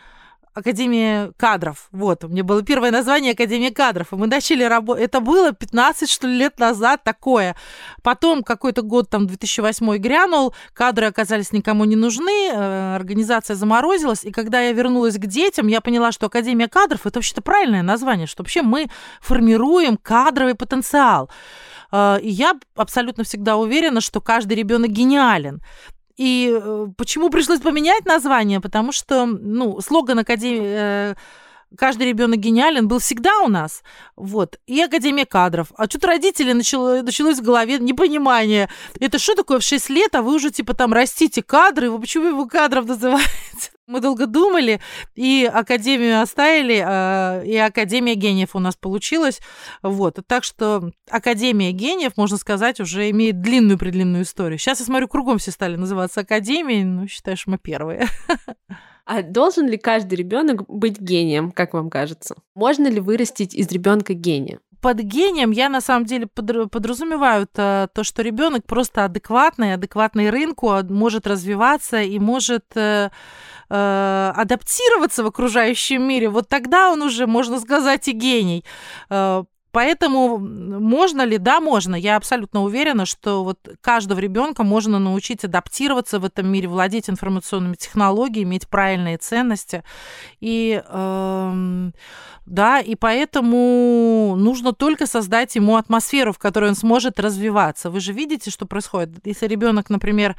Академия 0.57 1.33
кадров. 1.37 1.89
Вот, 1.93 2.25
у 2.25 2.29
меня 2.29 2.43
было 2.43 2.63
первое 2.63 2.91
название 2.91 3.33
Академия 3.33 3.71
кадров. 3.71 4.11
И 4.13 4.17
мы 4.17 4.27
начали 4.27 4.65
работать. 4.65 5.05
Это 5.05 5.21
было 5.21 5.53
15, 5.53 6.09
что 6.11 6.27
ли, 6.27 6.39
лет 6.39 6.59
назад 6.59 7.05
такое. 7.05 7.55
Потом 8.03 8.43
какой-то 8.43 8.81
год, 8.81 9.11
там, 9.11 9.27
2008 9.27 9.99
грянул, 9.99 10.55
кадры 10.73 11.09
оказались 11.09 11.53
никому 11.53 11.85
не 11.85 11.95
нужны, 11.95 12.49
э, 12.51 12.95
организация 12.97 13.55
заморозилась. 13.55 14.25
И 14.25 14.33
когда 14.33 14.63
я 14.63 14.73
вернулась 14.73 15.19
к 15.19 15.27
детям, 15.27 15.67
я 15.67 15.83
поняла, 15.83 16.11
что 16.11 16.27
Академия 16.27 16.69
кадров– 16.69 17.01
это 17.05 17.19
вообще-то 17.19 17.43
правильное 17.43 17.83
название, 17.83 18.27
что 18.27 18.43
вообще 18.43 18.63
мы 18.63 18.89
формируем 19.21 19.99
кадровый 19.99 20.55
потенциал. 20.55 21.29
Э, 21.93 22.19
и 22.23 22.31
я 22.31 22.55
абсолютно 22.75 23.25
всегда 23.25 23.57
уверена, 23.57 24.01
что 24.01 24.23
каждый 24.23 24.55
ребенок 24.55 24.91
гениален. 24.91 25.61
И 26.17 26.51
э, 26.53 26.87
почему 26.97 27.31
пришлось 27.31 27.61
поменять 27.61 28.07
название? 28.07 28.61
Потому 28.61 28.93
что, 28.93 29.27
ну, 29.27 29.81
слоган 29.81 30.19
Академии... 30.19 30.63
Э, 30.65 31.15
каждый 31.77 32.07
ребенок 32.07 32.39
гениален 32.39 32.89
был 32.89 32.99
всегда 32.99 33.39
у 33.41 33.49
нас. 33.49 33.83
Вот. 34.17 34.59
И 34.67 34.81
Академия 34.81 35.27
кадров. 35.27 35.69
А 35.77 35.87
что-то 35.87 36.09
родители 36.09 36.53
начало, 36.53 37.03
началось 37.03 37.39
в 37.39 37.43
голове 37.43 37.79
непонимание. 37.79 38.71
Это 38.99 39.19
что 39.19 39.35
такое 39.35 39.59
в 39.59 39.63
6 39.63 39.91
лет, 39.91 40.15
а 40.15 40.23
вы 40.23 40.35
уже 40.35 40.51
типа 40.51 40.75
там 40.75 40.93
растите 40.93 41.43
кадры? 41.43 41.91
Вы 41.91 42.01
почему 42.01 42.29
его 42.29 42.47
кадров 42.47 42.87
называете? 42.87 43.76
Мы 43.87 44.01
долго 44.01 44.27
думали, 44.27 44.81
и 45.15 45.49
Академию 45.53 46.21
оставили, 46.21 46.83
а, 46.85 47.41
и 47.43 47.57
Академия 47.57 48.15
гениев 48.15 48.57
у 48.57 48.59
нас 48.59 48.75
получилась. 48.75 49.41
Вот. 49.83 50.19
Так 50.27 50.43
что 50.43 50.91
Академия 51.09 51.71
гениев, 51.71 52.17
можно 52.17 52.37
сказать, 52.37 52.81
уже 52.81 53.09
имеет 53.11 53.41
длинную-предлинную 53.41 54.25
историю. 54.25 54.59
Сейчас 54.59 54.81
я 54.81 54.87
смотрю, 54.87 55.07
кругом 55.07 55.39
все 55.39 55.53
стали 55.53 55.77
называться 55.77 56.23
Академией, 56.23 56.83
ну, 56.83 57.07
считаешь, 57.07 57.47
мы 57.47 57.59
первые. 57.59 58.07
А 59.09 59.23
должен 59.23 59.69
ли 59.69 59.77
каждый 59.77 60.17
ребенок 60.17 60.67
быть 60.67 61.01
гением, 61.01 61.53
как 61.53 61.75
вам 61.75 61.91
кажется? 61.91 62.35
Можно 62.57 62.89
ли 62.89 62.99
вырастить 62.99 63.55
из 63.55 63.69
ребенка 63.71 64.15
гения? 64.15 64.59
Под 64.87 65.01
гением 65.01 65.51
я 65.51 65.69
на 65.69 65.81
самом 65.81 66.05
деле 66.05 66.29
подразумеваю 66.29 67.49
то, 67.53 67.91
то 67.93 68.05
что 68.05 68.23
ребенок 68.23 68.65
просто 68.67 69.05
адекватный, 69.05 69.75
адекватный 69.75 70.31
рынку, 70.31 70.71
а, 70.71 70.85
может 70.85 71.27
развиваться 71.27 72.03
и 72.03 72.21
может 72.21 72.67
э, 72.77 73.11
э, 73.69 74.33
адаптироваться 74.37 75.25
в 75.25 75.27
окружающем 75.27 76.07
мире. 76.07 76.29
Вот 76.29 76.49
тогда 76.49 76.93
он 76.93 77.03
уже, 77.03 77.27
можно 77.27 77.59
сказать, 77.59 78.07
и 78.07 78.13
гений. 78.13 78.65
Э, 79.11 79.43
Поэтому 79.77 80.39
можно 80.39 81.21
ли? 81.27 81.37
Да, 81.37 81.61
можно. 81.61 81.97
Я 81.97 82.17
абсолютно 82.17 82.63
уверена, 82.63 83.05
что 83.05 83.45
вот 83.45 83.59
каждого 83.83 84.19
ребенка 84.19 84.63
можно 84.63 84.99
научить 84.99 85.45
адаптироваться 85.45 86.19
в 86.19 86.25
этом 86.25 86.51
мире, 86.51 86.67
владеть 86.67 87.11
информационными 87.11 87.75
технологиями, 87.75 88.49
иметь 88.53 88.69
правильные 88.69 89.19
ценности. 89.19 89.85
И 90.41 90.83
э, 90.83 91.91
да, 92.47 92.81
и 92.81 92.95
поэтому 92.95 94.35
нужно 94.39 94.73
только 94.73 95.07
создать 95.07 95.55
ему 95.57 95.77
атмосферу, 95.77 96.33
в 96.33 96.39
которой 96.39 96.71
он 96.71 96.75
сможет 96.75 97.21
развиваться. 97.21 97.91
Вы 97.91 98.01
же 98.01 98.15
видите, 98.15 98.51
что 98.51 98.65
происходит. 98.65 99.27
Если 99.27 99.47
ребенок, 99.47 99.91
например, 99.91 100.37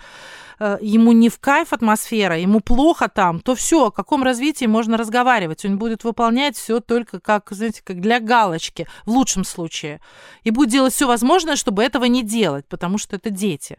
ему 0.60 1.12
не 1.12 1.30
в 1.30 1.40
кайф 1.40 1.74
атмосфера, 1.74 2.38
ему 2.38 2.60
плохо 2.60 3.10
там, 3.10 3.40
то 3.40 3.56
все, 3.56 3.88
о 3.88 3.92
каком 3.92 4.24
развитии 4.24 4.66
можно 4.66 4.98
разговаривать. 4.98 5.66
Он 5.66 5.78
будет 5.78 6.04
выполнять 6.04 6.58
все 6.58 6.80
только 6.80 7.20
как, 7.20 7.50
знаете, 7.52 7.82
как 7.84 8.02
для 8.02 8.20
галочки, 8.20 8.88
в 9.06 9.12
лучшем 9.12 9.44
случае. 9.44 10.02
И 10.44 10.52
будет 10.52 10.70
делать 10.70 10.94
все 10.94 11.08
возможное, 11.08 11.56
чтобы 11.56 11.84
этого 11.84 12.06
не 12.06 12.24
делать, 12.24 12.66
потому 12.68 12.98
что 12.98 13.16
это 13.16 13.30
дети. 13.30 13.78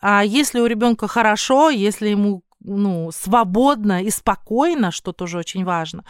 А 0.00 0.22
если 0.24 0.60
у 0.60 0.66
ребенка 0.66 1.08
хорошо, 1.08 1.70
если 1.70 2.08
ему 2.08 2.42
ну, 2.60 3.10
свободно 3.12 4.02
и 4.02 4.10
спокойно, 4.10 4.90
что 4.90 5.12
тоже 5.12 5.38
очень 5.38 5.64
важно, 5.64 6.04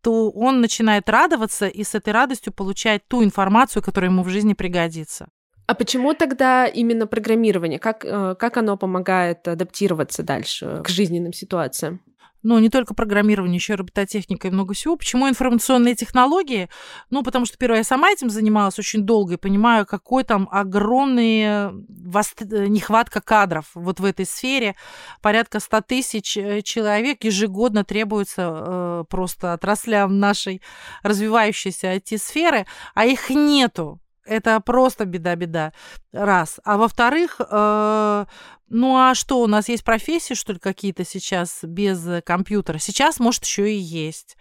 то 0.00 0.30
он 0.30 0.60
начинает 0.60 1.08
радоваться 1.08 1.66
и 1.66 1.82
с 1.82 1.94
этой 1.94 2.12
радостью 2.12 2.52
получает 2.52 3.06
ту 3.08 3.24
информацию, 3.24 3.82
которая 3.82 4.10
ему 4.10 4.22
в 4.22 4.28
жизни 4.28 4.54
пригодится. 4.54 5.28
А 5.66 5.74
почему 5.74 6.14
тогда 6.14 6.66
именно 6.66 7.06
программирование? 7.06 7.78
Как, 7.78 8.04
э, 8.04 8.34
как 8.38 8.56
оно 8.56 8.76
помогает 8.76 9.48
адаптироваться 9.48 10.22
дальше 10.22 10.82
к 10.84 10.88
жизненным 10.88 11.32
ситуациям? 11.32 12.00
ну, 12.44 12.58
не 12.58 12.68
только 12.68 12.94
программирование, 12.94 13.56
еще 13.56 13.72
и 13.72 13.76
робототехника 13.76 14.48
и 14.48 14.50
много 14.50 14.74
всего. 14.74 14.96
Почему 14.96 15.28
информационные 15.28 15.94
технологии? 15.94 16.68
Ну, 17.10 17.22
потому 17.22 17.46
что, 17.46 17.56
первое, 17.56 17.78
я 17.78 17.84
сама 17.84 18.10
этим 18.10 18.28
занималась 18.28 18.78
очень 18.78 19.02
долго 19.02 19.34
и 19.34 19.38
понимаю, 19.38 19.86
какой 19.86 20.24
там 20.24 20.46
огромный 20.52 21.70
вост... 21.88 22.42
нехватка 22.42 23.22
кадров 23.22 23.70
вот 23.74 23.98
в 23.98 24.04
этой 24.04 24.26
сфере. 24.26 24.76
Порядка 25.22 25.58
100 25.58 25.80
тысяч 25.80 26.36
э, 26.36 26.60
человек 26.60 27.24
ежегодно 27.24 27.82
требуется 27.82 28.42
э, 28.54 29.04
просто 29.08 29.54
отраслям 29.54 30.18
нашей 30.18 30.60
развивающейся 31.02 31.94
IT-сферы, 31.96 32.66
а 32.94 33.06
их 33.06 33.30
нету. 33.30 34.00
Это 34.24 34.60
просто 34.60 35.04
беда-беда. 35.04 35.72
Раз. 36.12 36.60
А 36.64 36.78
во-вторых, 36.78 37.40
э, 37.40 38.24
ну 38.68 38.96
а 38.96 39.14
что, 39.14 39.40
у 39.40 39.46
нас 39.46 39.68
есть 39.68 39.84
профессии, 39.84 40.34
что 40.34 40.52
ли, 40.52 40.58
какие-то 40.58 41.04
сейчас 41.04 41.60
без 41.62 42.22
компьютера? 42.24 42.78
Сейчас, 42.78 43.20
может, 43.20 43.44
еще 43.44 43.72
и 43.72 43.76
есть. 43.76 44.36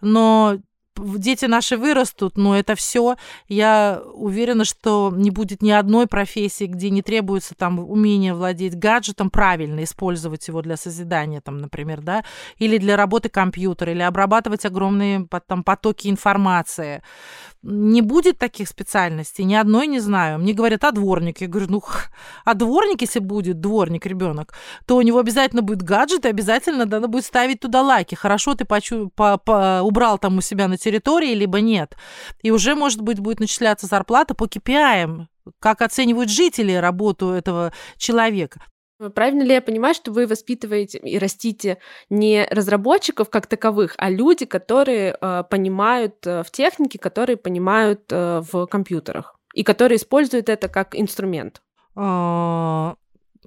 Но 0.00 0.58
дети 0.96 1.46
наши 1.46 1.76
вырастут, 1.76 2.36
но 2.36 2.56
это 2.56 2.74
все. 2.74 3.16
Я 3.48 4.02
уверена, 4.14 4.64
что 4.64 5.12
не 5.14 5.30
будет 5.30 5.62
ни 5.62 5.70
одной 5.70 6.06
профессии, 6.06 6.64
где 6.64 6.90
не 6.90 7.02
требуется 7.02 7.54
там 7.54 7.78
умение 7.78 8.34
владеть 8.34 8.76
гаджетом, 8.76 9.30
правильно 9.30 9.84
использовать 9.84 10.46
его 10.48 10.62
для 10.62 10.76
созидания, 10.76 11.40
там, 11.40 11.58
например, 11.58 12.00
да, 12.00 12.24
или 12.58 12.78
для 12.78 12.96
работы 12.96 13.28
компьютера, 13.28 13.92
или 13.92 14.02
обрабатывать 14.02 14.64
огромные 14.66 15.26
там, 15.46 15.64
потоки 15.64 16.08
информации. 16.08 17.02
Не 17.62 18.00
будет 18.00 18.38
таких 18.38 18.68
специальностей, 18.68 19.44
ни 19.44 19.54
одной 19.54 19.86
не 19.86 20.00
знаю. 20.00 20.38
Мне 20.38 20.54
говорят, 20.54 20.82
а 20.84 20.92
дворник? 20.92 21.42
Я 21.42 21.46
говорю, 21.46 21.66
ну, 21.68 21.82
а 22.44 22.54
дворник, 22.54 23.02
если 23.02 23.18
будет 23.18 23.60
дворник 23.60 24.06
ребенок, 24.06 24.54
то 24.86 24.96
у 24.96 25.02
него 25.02 25.18
обязательно 25.18 25.60
будет 25.60 25.82
гаджет, 25.82 26.24
и 26.24 26.28
обязательно 26.28 26.86
надо 26.86 27.06
будет 27.06 27.26
ставить 27.26 27.60
туда 27.60 27.82
лайки. 27.82 28.14
Хорошо, 28.14 28.54
ты 28.54 28.64
почу, 28.64 29.10
по, 29.14 29.36
по, 29.36 29.80
убрал 29.82 30.18
там 30.18 30.38
у 30.38 30.40
себя 30.40 30.68
на 30.68 30.78
территории, 30.78 31.34
либо 31.34 31.60
нет. 31.60 31.96
И 32.42 32.50
уже, 32.50 32.74
может 32.74 33.02
быть, 33.02 33.18
будет 33.18 33.40
начисляться 33.40 33.86
зарплата 33.86 34.34
по 34.34 34.44
KPI, 34.44 35.26
как 35.58 35.82
оценивают 35.82 36.30
жители 36.30 36.72
работу 36.72 37.28
этого 37.30 37.72
человека. 37.98 38.62
Правильно 39.14 39.42
ли 39.42 39.54
я 39.54 39.62
понимаю, 39.62 39.94
что 39.94 40.12
вы 40.12 40.26
воспитываете 40.26 40.98
и 40.98 41.18
растите 41.18 41.78
не 42.10 42.46
разработчиков 42.50 43.30
как 43.30 43.46
таковых, 43.46 43.94
а 43.96 44.10
люди, 44.10 44.44
которые 44.44 45.16
э, 45.18 45.44
понимают 45.48 46.26
э, 46.26 46.42
в 46.42 46.50
технике, 46.50 46.98
которые 46.98 47.36
понимают 47.36 48.02
э, 48.10 48.42
в 48.52 48.66
компьютерах 48.66 49.36
и 49.54 49.62
которые 49.62 49.96
используют 49.96 50.48
это 50.48 50.68
как 50.68 50.94
инструмент? 50.94 51.62
А, 51.96 52.94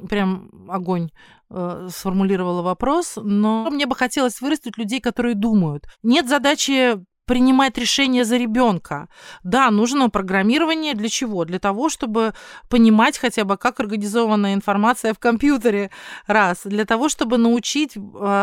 прям 0.09 0.49
огонь 0.69 1.09
э, 1.49 1.87
сформулировала 1.89 2.61
вопрос, 2.61 3.17
но 3.21 3.69
мне 3.69 3.85
бы 3.85 3.95
хотелось 3.95 4.41
вырастить 4.41 4.77
людей, 4.77 5.01
которые 5.01 5.35
думают. 5.35 5.85
Нет 6.01 6.27
задачи 6.27 6.97
принимать 7.25 7.77
решения 7.77 8.25
за 8.25 8.37
ребенка. 8.37 9.07
Да, 9.43 9.71
нужно 9.71 10.09
программирование 10.09 10.93
для 10.93 11.09
чего? 11.09 11.45
Для 11.45 11.59
того, 11.59 11.89
чтобы 11.89 12.33
понимать 12.69 13.17
хотя 13.17 13.43
бы, 13.45 13.57
как 13.57 13.79
организована 13.79 14.53
информация 14.53 15.13
в 15.13 15.19
компьютере, 15.19 15.89
раз. 16.27 16.61
Для 16.65 16.85
того, 16.85 17.09
чтобы 17.09 17.37
научить 17.37 17.95
э, 17.95 17.99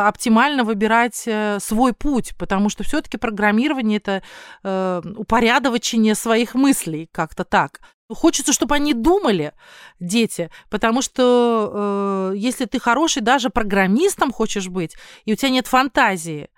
оптимально 0.09 0.65
выбирать 0.65 1.25
э, 1.27 1.59
свой 1.61 1.93
путь, 1.93 2.33
потому 2.39 2.69
что 2.69 2.85
все-таки 2.85 3.19
программирование 3.19 3.99
это 3.99 4.23
э, 4.63 5.03
упорядочение 5.17 6.15
своих 6.15 6.55
мыслей, 6.55 7.09
как-то 7.13 7.45
так. 7.45 7.81
Хочется, 8.09 8.53
чтобы 8.53 8.75
они 8.75 8.93
думали, 8.93 9.53
дети, 10.01 10.51
потому 10.69 11.01
что 11.03 12.33
э, 12.33 12.37
если 12.37 12.65
ты 12.65 12.81
хороший 12.81 13.23
даже 13.23 13.51
программистом 13.51 14.33
хочешь 14.33 14.69
быть, 14.69 14.97
и 15.27 15.33
у 15.33 15.37
тебя 15.37 15.51
нет 15.51 15.69
фантазии, 15.69 16.49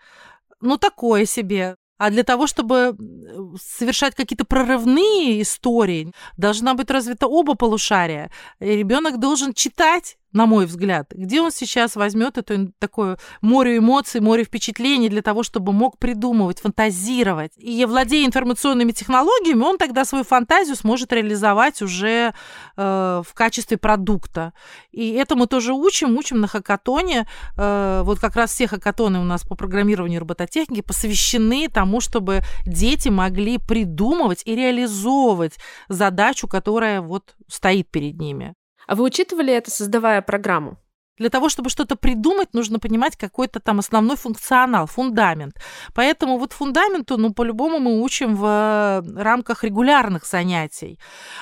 ну 0.62 0.78
такое 0.78 1.26
себе. 1.26 1.76
А 1.98 2.10
для 2.10 2.24
того, 2.24 2.46
чтобы 2.46 2.96
совершать 3.60 4.14
какие-то 4.14 4.44
прорывные 4.44 5.42
истории, 5.42 6.12
должна 6.36 6.74
быть 6.74 6.90
развита 6.90 7.26
оба 7.26 7.54
полушария. 7.54 8.30
Ребенок 8.58 9.20
должен 9.20 9.52
читать 9.54 10.16
на 10.32 10.46
мой 10.46 10.66
взгляд. 10.66 11.12
Где 11.12 11.40
он 11.40 11.50
сейчас 11.50 11.96
возьмет 11.96 12.38
это 12.38 12.68
такое 12.78 13.18
море 13.40 13.78
эмоций, 13.78 14.20
море 14.20 14.44
впечатлений 14.44 15.08
для 15.08 15.22
того, 15.22 15.42
чтобы 15.42 15.72
мог 15.72 15.98
придумывать, 15.98 16.60
фантазировать. 16.60 17.52
И 17.56 17.84
владея 17.84 18.26
информационными 18.26 18.92
технологиями, 18.92 19.62
он 19.62 19.78
тогда 19.78 20.04
свою 20.04 20.24
фантазию 20.24 20.76
сможет 20.76 21.12
реализовать 21.12 21.82
уже 21.82 22.32
э, 22.76 23.22
в 23.26 23.34
качестве 23.34 23.76
продукта. 23.76 24.52
И 24.90 25.12
это 25.12 25.36
мы 25.36 25.46
тоже 25.46 25.72
учим, 25.72 26.16
учим 26.16 26.40
на 26.40 26.48
хакатоне. 26.48 27.26
Э, 27.56 28.02
вот 28.04 28.18
как 28.18 28.36
раз 28.36 28.52
все 28.52 28.66
хакатоны 28.66 29.18
у 29.18 29.24
нас 29.24 29.42
по 29.42 29.54
программированию 29.54 30.20
робототехники 30.20 30.80
посвящены 30.80 31.68
тому, 31.68 32.00
чтобы 32.00 32.40
дети 32.66 33.08
могли 33.08 33.58
придумывать 33.58 34.42
и 34.44 34.54
реализовывать 34.54 35.58
задачу, 35.88 36.48
которая 36.48 37.00
вот 37.00 37.34
стоит 37.48 37.90
перед 37.90 38.18
ними. 38.18 38.54
А 38.86 38.94
вы 38.94 39.04
учитывали 39.04 39.52
это, 39.52 39.70
создавая 39.70 40.22
программу? 40.22 40.78
Для 41.18 41.28
того, 41.28 41.50
чтобы 41.50 41.68
что-то 41.68 41.94
придумать, 41.94 42.54
нужно 42.54 42.78
понимать 42.78 43.16
какой-то 43.16 43.60
там 43.60 43.78
основной 43.78 44.16
функционал, 44.16 44.86
фундамент. 44.86 45.54
Поэтому 45.94 46.38
вот 46.38 46.54
фундаменту, 46.54 47.18
ну, 47.18 47.34
по-любому 47.34 47.78
мы 47.78 48.02
учим 48.02 48.34
в 48.34 48.44
э, 48.44 49.22
рамках 49.22 49.62
регулярных 49.62 50.26
занятий. 50.26 50.98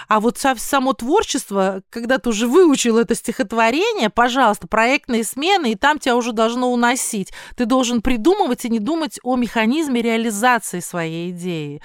А 0.09 0.19
вот 0.19 0.39
само 0.39 0.93
творчество, 0.93 1.83
когда 1.89 2.19
ты 2.19 2.31
уже 2.31 2.49
выучил 2.49 2.99
это 2.99 3.15
стихотворение, 3.15 4.11
пожалуйста, 4.11 4.67
проектные 4.67 5.23
смены, 5.23 5.73
и 5.73 5.77
там 5.77 6.01
тебя 6.01 6.17
уже 6.17 6.33
должно 6.33 6.73
уносить. 6.73 7.33
Ты 7.57 7.65
должен 7.65 8.03
придумывать 8.03 8.65
и 8.65 8.71
не 8.71 8.81
думать 8.81 9.21
о 9.23 9.37
механизме 9.37 10.03
реализации 10.03 10.81
своей 10.81 11.31
идеи. 11.31 11.81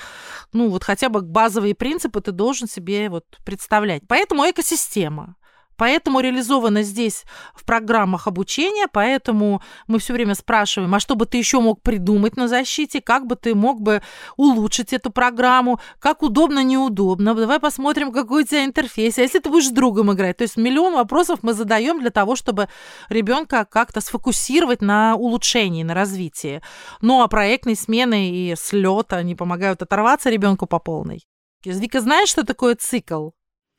Ну, 0.54 0.70
вот 0.70 0.84
хотя 0.84 1.10
бы 1.10 1.22
базовые 1.22 1.76
принципы 1.76 2.20
ты 2.20 2.32
должен 2.32 2.68
себе 2.68 3.10
вот 3.10 3.26
представлять. 3.46 4.02
Поэтому 4.08 4.50
экосистема. 4.50 5.36
Поэтому 5.78 6.20
реализовано 6.20 6.84
здесь 6.84 7.26
в 7.54 7.66
программах 7.66 8.28
обучения, 8.28 8.88
поэтому 8.92 9.62
мы 9.88 10.00
все 10.00 10.14
время 10.14 10.36
спрашиваем, 10.36 10.94
а 10.96 11.00
что 11.00 11.16
бы 11.16 11.26
ты 11.26 11.38
еще 11.38 11.60
мог 11.60 11.82
придумать 11.82 12.38
на 12.38 12.48
защите, 12.48 13.02
как 13.02 13.26
бы 13.28 13.36
ты 13.36 13.56
мог 13.56 13.82
бы 13.82 14.02
улучшить 14.38 14.94
эту 14.94 15.12
программу, 15.12 15.80
как 16.00 16.24
удобно, 16.24 16.64
неудобно, 16.64 17.36
давай 17.36 17.60
посмотрим, 17.60 18.12
какой 18.12 18.44
у 18.44 18.46
тебя 18.46 18.66
интерфейс, 18.66 19.18
а 19.18 19.22
если 19.22 19.40
ты 19.40 19.50
будешь 19.50 19.68
с 19.68 19.72
другом 19.72 20.14
играть. 20.14 20.38
То 20.38 20.44
есть 20.44 20.58
миллион 20.58 20.94
вопросов 20.94 21.40
мы 21.42 21.54
задаем 21.54 22.00
для 22.00 22.10
того, 22.10 22.36
чтобы 22.36 22.70
ребенка 23.10 23.66
как-то 23.70 24.02
сфокусировать 24.02 24.82
на 24.82 25.16
улучшении, 25.16 25.84
на 25.84 25.94
развитии. 25.94 26.62
Ну 27.02 27.22
а 27.22 27.28
проектные 27.28 27.76
смены 27.76 28.30
и 28.30 28.56
слет, 28.56 29.14
они 29.14 29.36
помогают 29.36 29.82
оторваться 29.82 30.30
ребенку 30.30 30.68
по 30.68 30.80
полной. 30.80 31.26
Вика, 31.64 32.00
знаешь, 32.00 32.30
что 32.30 32.46
такое 32.46 32.76
цикл? 32.76 33.30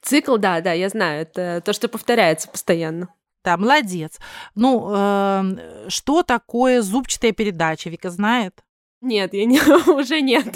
Цикл, 0.06 0.36
да, 0.36 0.60
да, 0.60 0.72
я 0.72 0.88
знаю. 0.88 1.22
Это 1.22 1.60
то, 1.64 1.72
что 1.72 1.88
повторяется 1.88 2.48
постоянно. 2.48 3.08
Да, 3.42 3.56
молодец. 3.56 4.20
Ну, 4.54 4.88
э, 4.94 5.88
что 5.88 6.22
такое 6.22 6.80
зубчатая 6.80 7.32
передача? 7.32 7.90
Вика 7.90 8.10
знает? 8.10 8.64
Нет, 9.00 9.34
я 9.34 9.44
не, 9.44 9.60
уже 9.90 10.20
нет. 10.20 10.46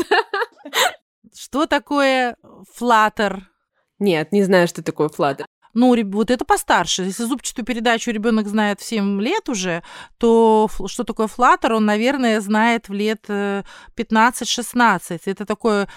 Что 1.37 1.67
такое 1.67 2.37
флаттер? 2.73 3.51
Нет, 3.99 4.31
не 4.31 4.45
знаю, 4.45 4.69
что 4.69 4.85
такое 4.85 5.09
флаттер. 5.09 5.47
Ну, 5.75 5.95
вот 6.11 6.31
это 6.31 6.45
постарше. 6.45 7.03
Если 7.03 7.25
зубчатую 7.25 7.65
передачу 7.65 8.11
ребенок 8.11 8.49
знает 8.49 8.81
в 8.81 8.85
7 8.85 9.21
лет 9.21 9.49
уже, 9.49 9.83
то 10.19 10.69
что 10.87 11.05
такое 11.05 11.27
флаттер, 11.27 11.75
он, 11.75 11.85
наверное, 11.85 12.41
знает 12.41 12.89
в 12.89 12.93
лет 12.93 13.27
15-16. 13.29 15.01
Э, 15.11 15.19
это 15.31 15.47
такое 15.47 15.89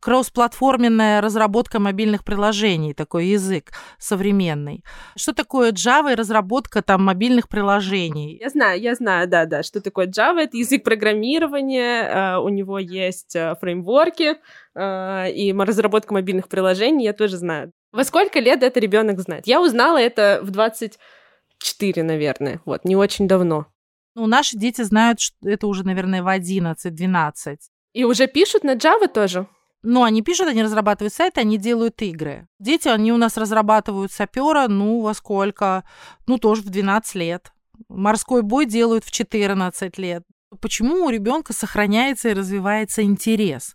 кроссплатформенная 0.00 1.20
разработка 1.20 1.78
мобильных 1.78 2.24
приложений, 2.24 2.94
такой 2.94 3.26
язык 3.26 3.72
современный. 3.98 4.82
Что 5.16 5.32
такое 5.32 5.72
Java 5.72 6.12
и 6.12 6.14
разработка 6.14 6.82
там 6.82 7.04
мобильных 7.04 7.48
приложений? 7.48 8.38
Я 8.40 8.48
знаю, 8.48 8.80
я 8.80 8.94
знаю, 8.94 9.28
да-да, 9.28 9.62
что 9.62 9.80
такое 9.80 10.06
Java. 10.06 10.40
Это 10.40 10.56
язык 10.56 10.84
программирования, 10.84 12.02
э, 12.02 12.38
у 12.38 12.48
него 12.48 12.78
есть 12.78 13.36
э, 13.36 13.54
фреймворки, 13.60 14.36
и 14.74 15.54
разработка 15.58 16.14
мобильных 16.14 16.48
приложений 16.48 17.04
я 17.04 17.12
тоже 17.12 17.36
знаю. 17.36 17.72
Во 17.92 18.04
сколько 18.04 18.40
лет 18.40 18.62
это 18.62 18.80
ребенок 18.80 19.20
знает? 19.20 19.46
Я 19.46 19.60
узнала 19.60 19.98
это 19.98 20.40
в 20.42 20.50
24, 20.50 22.02
наверное. 22.02 22.60
Вот, 22.64 22.84
не 22.84 22.96
очень 22.96 23.28
давно. 23.28 23.66
Ну, 24.14 24.26
наши 24.26 24.56
дети 24.56 24.82
знают, 24.82 25.20
что 25.20 25.36
это 25.48 25.66
уже, 25.66 25.84
наверное, 25.84 26.22
в 26.22 26.28
11-12. 26.28 27.58
И 27.92 28.04
уже 28.04 28.26
пишут 28.26 28.64
на 28.64 28.74
Java 28.76 29.08
тоже? 29.08 29.46
Ну, 29.82 30.04
они 30.04 30.22
пишут, 30.22 30.48
они 30.48 30.62
разрабатывают 30.62 31.12
сайты, 31.12 31.40
они 31.40 31.58
делают 31.58 32.00
игры. 32.02 32.46
Дети, 32.58 32.88
они 32.88 33.12
у 33.12 33.16
нас 33.16 33.36
разрабатывают 33.36 34.12
сапера, 34.12 34.68
ну, 34.68 35.00
во 35.00 35.12
сколько? 35.12 35.84
Ну, 36.26 36.38
тоже 36.38 36.62
в 36.62 36.70
12 36.70 37.14
лет. 37.16 37.52
Морской 37.88 38.42
бой 38.42 38.66
делают 38.66 39.04
в 39.04 39.10
14 39.10 39.98
лет. 39.98 40.22
Почему 40.60 41.06
у 41.06 41.10
ребенка 41.10 41.52
сохраняется 41.52 42.28
и 42.28 42.34
развивается 42.34 43.02
интерес? 43.02 43.74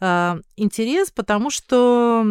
Э, 0.00 0.40
интерес, 0.56 1.10
потому 1.10 1.50
что 1.50 2.24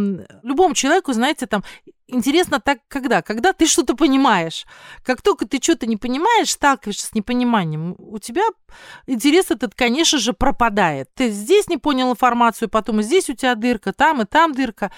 любому 0.43 0.73
человеку, 0.75 1.13
знаете, 1.13 1.47
там 1.47 1.63
интересно 2.11 2.59
так, 2.59 2.79
когда? 2.87 3.21
Когда 3.21 3.53
ты 3.53 3.65
что-то 3.65 3.95
понимаешь. 3.95 4.65
Как 5.03 5.21
только 5.21 5.47
ты 5.47 5.59
что-то 5.61 5.87
не 5.87 5.97
понимаешь, 5.97 6.51
сталкиваешься 6.51 7.07
с 7.07 7.13
непониманием, 7.13 7.95
у 7.97 8.19
тебя 8.19 8.43
интерес 9.07 9.51
этот, 9.51 9.75
конечно 9.75 10.17
же, 10.19 10.33
пропадает. 10.33 11.09
Ты 11.15 11.29
здесь 11.29 11.67
не 11.67 11.77
понял 11.77 12.11
информацию, 12.11 12.69
потом 12.69 12.99
и 12.99 13.03
здесь 13.03 13.29
у 13.29 13.33
тебя 13.33 13.55
дырка, 13.55 13.93
там 13.93 14.21
и 14.21 14.25
там 14.25 14.53
дырка. 14.53 14.91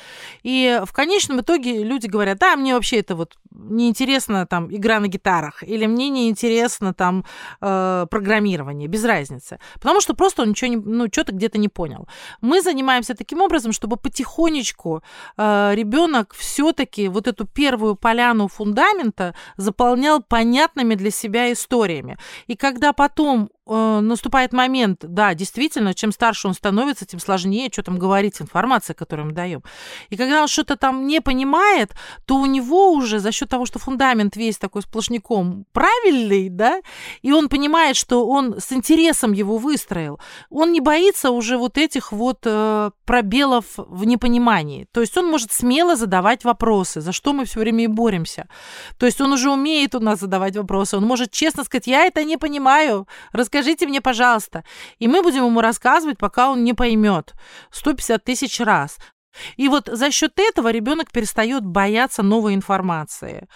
И 0.43 0.81
в 0.85 0.93
конечном 0.93 1.41
итоге 1.41 1.83
люди 1.83 2.07
говорят, 2.07 2.37
да, 2.39 2.55
мне 2.55 2.73
вообще 2.73 2.97
это 2.97 3.15
вот 3.15 3.35
неинтересно 3.51 4.45
там 4.45 4.73
игра 4.73 4.99
на 4.99 5.07
гитарах, 5.07 5.63
или 5.63 5.85
мне 5.85 6.09
неинтересно 6.09 6.93
там 6.93 7.25
э, 7.61 8.07
программирование, 8.09 8.87
без 8.87 9.03
разницы. 9.03 9.59
Потому 9.75 10.01
что 10.01 10.13
просто 10.13 10.41
он 10.41 10.49
ничего 10.49 10.69
не, 10.69 10.77
ну, 10.77 11.07
что-то 11.11 11.33
где-то 11.33 11.57
не 11.57 11.69
понял. 11.69 12.07
Мы 12.41 12.61
занимаемся 12.61 13.15
таким 13.15 13.41
образом, 13.41 13.71
чтобы 13.71 13.97
потихонечку 13.97 15.03
э, 15.37 15.71
ребенок 15.75 16.33
все-таки 17.03 17.07
вот 17.07 17.27
эту 17.27 17.45
первую 17.45 17.95
поляну 17.95 18.47
фундамента 18.47 19.33
заполнял 19.57 20.21
понятными 20.21 20.95
для 20.95 21.11
себя 21.11 21.51
историями. 21.51 22.17
И 22.47 22.55
когда 22.55 22.93
потом 22.93 23.49
э, 23.65 23.99
наступает 24.01 24.53
момент, 24.53 24.99
да, 25.01 25.33
действительно, 25.33 25.93
чем 25.93 26.11
старше 26.11 26.47
он 26.47 26.53
становится, 26.53 27.05
тем 27.05 27.19
сложнее, 27.19 27.69
что 27.71 27.83
там 27.83 27.97
говорить, 27.97 28.41
информация, 28.41 28.93
которую 28.93 29.27
мы 29.27 29.33
даем. 29.33 29.63
И 30.09 30.17
когда 30.17 30.41
он 30.41 30.47
что-то 30.47 30.75
там 30.75 31.07
не 31.07 31.21
понимает, 31.21 31.91
то 32.25 32.35
у 32.35 32.45
него 32.45 32.91
уже 32.91 33.19
за 33.19 33.31
счет 33.31 33.49
того, 33.49 33.65
что 33.65 33.79
фундамент 33.79 34.35
весь 34.35 34.57
такой 34.57 34.81
сплошняком 34.81 35.65
правильный, 35.71 36.49
да, 36.49 36.81
и 37.21 37.31
он 37.31 37.49
понимает, 37.49 37.95
что 37.95 38.27
он 38.27 38.59
с 38.59 38.71
интересом 38.71 39.33
его 39.33 39.57
выстроил, 39.57 40.19
он 40.49 40.71
не 40.71 40.81
боится 40.81 41.31
уже 41.31 41.57
вот 41.57 41.77
этих 41.77 42.11
вот 42.11 42.39
э, 42.45 42.91
пробелов 43.05 43.65
в 43.77 44.05
непонимании. 44.05 44.87
То 44.91 45.01
есть 45.01 45.17
он 45.17 45.27
может 45.27 45.51
смело 45.51 45.95
задавать 45.95 46.43
вопросы, 46.43 47.01
за 47.01 47.11
что 47.11 47.33
мы 47.33 47.45
все 47.45 47.59
время 47.59 47.83
и 47.83 47.87
боремся. 47.87 48.47
То 48.97 49.05
есть 49.05 49.21
он 49.21 49.33
уже 49.33 49.49
умеет 49.49 49.95
у 49.95 49.99
нас 49.99 50.19
задавать 50.19 50.55
вопросы, 50.55 50.97
он 50.97 51.05
может 51.05 51.31
честно 51.31 51.63
сказать, 51.63 51.87
я 51.87 52.05
это 52.05 52.23
не 52.23 52.37
понимаю, 52.37 53.07
мне, 53.85 54.01
пожалуйста. 54.01 54.63
И 54.99 55.07
мы 55.07 55.21
будем 55.21 55.45
ему 55.45 55.61
рассказывать, 55.61 56.17
пока 56.17 56.51
он 56.51 56.63
не 56.63 56.73
поймет. 56.73 57.33
150 57.71 58.23
тысяч 58.23 58.59
раз. 58.59 58.97
И 59.57 59.67
вот 59.69 59.89
за 59.91 60.11
счет 60.11 60.33
этого 60.39 60.71
ребенок 60.71 61.11
перестает 61.11 61.65
бояться 61.65 62.23
новой 62.23 62.53
информации. 62.53 63.47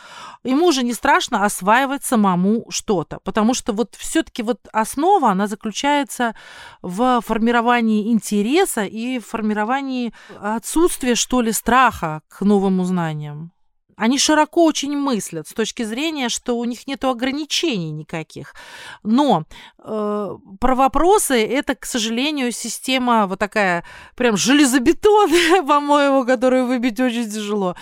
Ему 0.43 0.67
уже 0.67 0.83
не 0.83 0.93
страшно 0.93 1.45
осваивать 1.45 2.03
самому 2.03 2.65
что-то, 2.69 3.19
потому 3.23 3.53
что 3.53 3.73
вот 3.73 3.95
все-таки 3.95 4.43
вот 4.43 4.59
основа, 4.73 5.29
она 5.29 5.47
заключается 5.47 6.35
в 6.81 7.21
формировании 7.21 8.11
интереса 8.11 8.85
и 8.85 9.19
формировании 9.19 10.13
отсутствия, 10.39 11.15
что 11.15 11.41
ли, 11.41 11.51
страха 11.51 12.21
к 12.27 12.41
новым 12.41 12.83
знаниям. 12.83 13.51
Они 13.97 14.19
широко 14.19 14.63
очень 14.63 14.95
мыслят 14.95 15.47
с 15.47 15.53
точки 15.53 15.81
зрения, 15.81 16.29
что 16.29 16.57
у 16.57 16.65
них 16.65 16.85
нет 16.85 17.03
ограничений 17.03 17.91
никаких. 17.91 18.53
Но 19.01 19.45
э, 19.79 20.37
про 20.59 20.75
вопросы 20.75 21.43
это, 21.43 21.73
к 21.73 21.83
сожалению, 21.85 22.51
система 22.51 23.25
вот 23.25 23.39
такая 23.39 23.83
прям 24.15 24.37
железобетонная, 24.37 25.63
по-моему, 25.67 26.25
которую 26.25 26.67
выбить 26.67 26.99
очень 26.99 27.29
тяжело. 27.29 27.75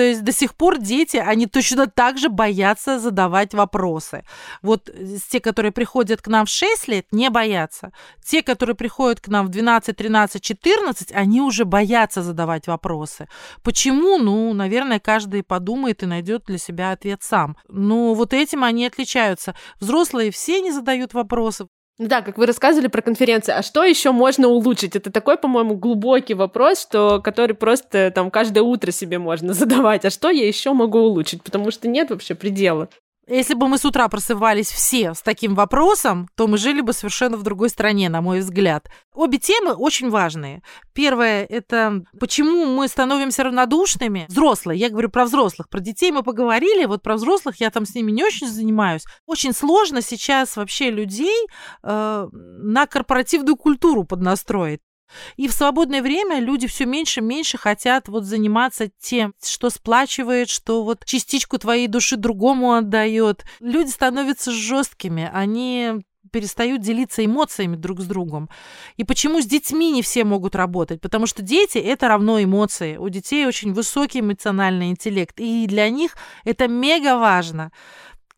То 0.00 0.04
есть 0.04 0.24
до 0.24 0.32
сих 0.32 0.54
пор 0.54 0.78
дети, 0.78 1.18
они 1.18 1.46
точно 1.46 1.86
так 1.86 2.16
же 2.16 2.30
боятся 2.30 2.98
задавать 2.98 3.52
вопросы. 3.52 4.24
Вот 4.62 4.88
те, 5.30 5.40
которые 5.40 5.72
приходят 5.72 6.22
к 6.22 6.28
нам 6.28 6.46
в 6.46 6.48
6 6.48 6.88
лет, 6.88 7.06
не 7.12 7.28
боятся. 7.28 7.92
Те, 8.24 8.42
которые 8.42 8.74
приходят 8.74 9.20
к 9.20 9.28
нам 9.28 9.48
в 9.48 9.50
12, 9.50 9.94
13, 9.94 10.42
14, 10.42 11.12
они 11.12 11.42
уже 11.42 11.66
боятся 11.66 12.22
задавать 12.22 12.66
вопросы. 12.66 13.28
Почему? 13.62 14.16
Ну, 14.16 14.54
наверное, 14.54 15.00
каждый 15.00 15.42
подумает 15.42 16.02
и 16.02 16.06
найдет 16.06 16.44
для 16.46 16.56
себя 16.56 16.92
ответ 16.92 17.22
сам. 17.22 17.58
Но 17.68 18.14
вот 18.14 18.32
этим 18.32 18.64
они 18.64 18.86
отличаются. 18.86 19.54
Взрослые 19.80 20.30
все 20.30 20.62
не 20.62 20.72
задают 20.72 21.12
вопросы. 21.12 21.66
Да, 22.00 22.22
как 22.22 22.38
вы 22.38 22.46
рассказывали 22.46 22.86
про 22.86 23.02
конференции, 23.02 23.52
а 23.52 23.60
что 23.60 23.84
еще 23.84 24.10
можно 24.10 24.48
улучшить? 24.48 24.96
Это 24.96 25.12
такой, 25.12 25.36
по-моему, 25.36 25.76
глубокий 25.76 26.32
вопрос, 26.32 26.80
что, 26.80 27.20
который 27.20 27.54
просто 27.54 28.10
там 28.10 28.30
каждое 28.30 28.62
утро 28.62 28.90
себе 28.90 29.18
можно 29.18 29.52
задавать. 29.54 30.06
А 30.06 30.10
что 30.10 30.30
я 30.30 30.48
еще 30.48 30.72
могу 30.72 30.98
улучшить? 31.00 31.42
Потому 31.42 31.70
что 31.70 31.88
нет 31.88 32.08
вообще 32.08 32.34
предела. 32.34 32.88
Если 33.30 33.54
бы 33.54 33.68
мы 33.68 33.78
с 33.78 33.84
утра 33.84 34.08
просыпались 34.08 34.72
все 34.72 35.14
с 35.14 35.22
таким 35.22 35.54
вопросом, 35.54 36.28
то 36.34 36.48
мы 36.48 36.58
жили 36.58 36.80
бы 36.80 36.92
совершенно 36.92 37.36
в 37.36 37.44
другой 37.44 37.68
стране, 37.68 38.08
на 38.08 38.20
мой 38.20 38.40
взгляд. 38.40 38.90
Обе 39.14 39.38
темы 39.38 39.72
очень 39.72 40.10
важные. 40.10 40.62
Первое– 40.92 41.44
это 41.48 42.02
почему 42.18 42.66
мы 42.66 42.88
становимся 42.88 43.44
равнодушными. 43.44 44.26
Взрослые, 44.28 44.80
я 44.80 44.90
говорю 44.90 45.10
про 45.10 45.26
взрослых. 45.26 45.68
Про 45.68 45.78
детей 45.78 46.10
мы 46.10 46.24
поговорили, 46.24 46.86
вот 46.86 47.02
про 47.02 47.14
взрослых 47.14 47.60
я 47.60 47.70
там 47.70 47.86
с 47.86 47.94
ними 47.94 48.10
не 48.10 48.24
очень 48.24 48.48
занимаюсь. 48.48 49.04
Очень 49.26 49.52
сложно 49.52 50.02
сейчас 50.02 50.56
вообще 50.56 50.90
людей 50.90 51.46
э, 51.84 52.28
на 52.32 52.86
корпоративную 52.88 53.56
культуру 53.56 54.02
поднастроить. 54.02 54.80
И 55.36 55.48
в 55.48 55.52
свободное 55.52 56.02
время 56.02 56.40
люди 56.40 56.66
все 56.66 56.86
меньше 56.86 57.20
и 57.20 57.22
меньше 57.22 57.58
хотят 57.58 58.08
вот 58.08 58.24
заниматься 58.24 58.90
тем, 59.00 59.34
что 59.42 59.70
сплачивает, 59.70 60.48
что 60.48 60.84
вот 60.84 61.04
частичку 61.04 61.58
твоей 61.58 61.88
души 61.88 62.16
другому 62.16 62.74
отдает. 62.74 63.44
Люди 63.60 63.90
становятся 63.90 64.52
жесткими, 64.52 65.30
они 65.32 66.02
перестают 66.30 66.82
делиться 66.82 67.24
эмоциями 67.24 67.76
друг 67.76 68.00
с 68.00 68.04
другом. 68.04 68.48
И 68.96 69.04
почему 69.04 69.40
с 69.40 69.46
детьми 69.46 69.90
не 69.90 70.02
все 70.02 70.24
могут 70.24 70.54
работать? 70.54 71.00
Потому 71.00 71.26
что 71.26 71.42
дети– 71.42 71.78
это 71.78 72.08
равно 72.08 72.42
эмоции. 72.42 72.96
У 72.96 73.08
детей 73.08 73.46
очень 73.46 73.72
высокий 73.72 74.20
эмоциональный 74.20 74.90
интеллект. 74.90 75.38
И 75.40 75.66
для 75.66 75.88
них 75.90 76.16
это 76.44 76.68
мега 76.68 77.18
важно 77.18 77.72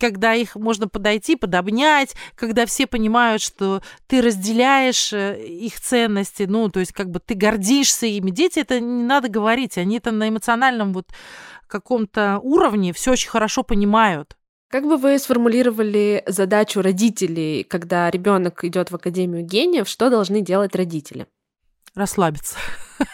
когда 0.03 0.35
их 0.35 0.57
можно 0.57 0.88
подойти, 0.88 1.37
подобнять, 1.37 2.17
когда 2.35 2.67
все 2.67 2.88
понимают, 2.88 3.41
что 3.41 3.83
ты 4.09 4.21
разделяешь 4.21 5.12
э, 5.12 5.41
их 5.47 5.81
ценности, 5.81 6.43
ну, 6.43 6.69
то 6.71 6.81
есть 6.81 6.93
как 6.93 7.09
бы 7.09 7.21
ты 7.21 7.35
гордишься 7.35 8.07
ими. 8.07 8.33
Дети 8.33 8.59
это 8.59 8.81
не 8.81 9.05
надо 9.05 9.29
говорить, 9.29 9.79
они 9.79 9.99
это 9.99 10.11
на 10.11 10.29
эмоциональном 10.29 10.93
вот 10.93 11.07
каком-то 11.69 12.41
уровне 12.43 12.93
все 12.93 13.12
очень 13.12 13.31
хорошо 13.31 13.62
понимают. 13.62 14.37
Как 14.69 14.85
бы 14.85 14.97
вы 14.97 15.21
сформулировали 15.21 16.25
задачу 16.27 16.83
родителей, 16.83 17.62
когда 17.62 18.11
ребенок 18.11 18.65
идет 18.65 18.91
в 18.91 18.97
Академию 18.97 19.45
гениев, 19.45 19.88
что 19.88 20.11
должны 20.11 20.41
делать 20.41 20.75
родители? 20.75 21.29
Расслабиться. 21.94 22.57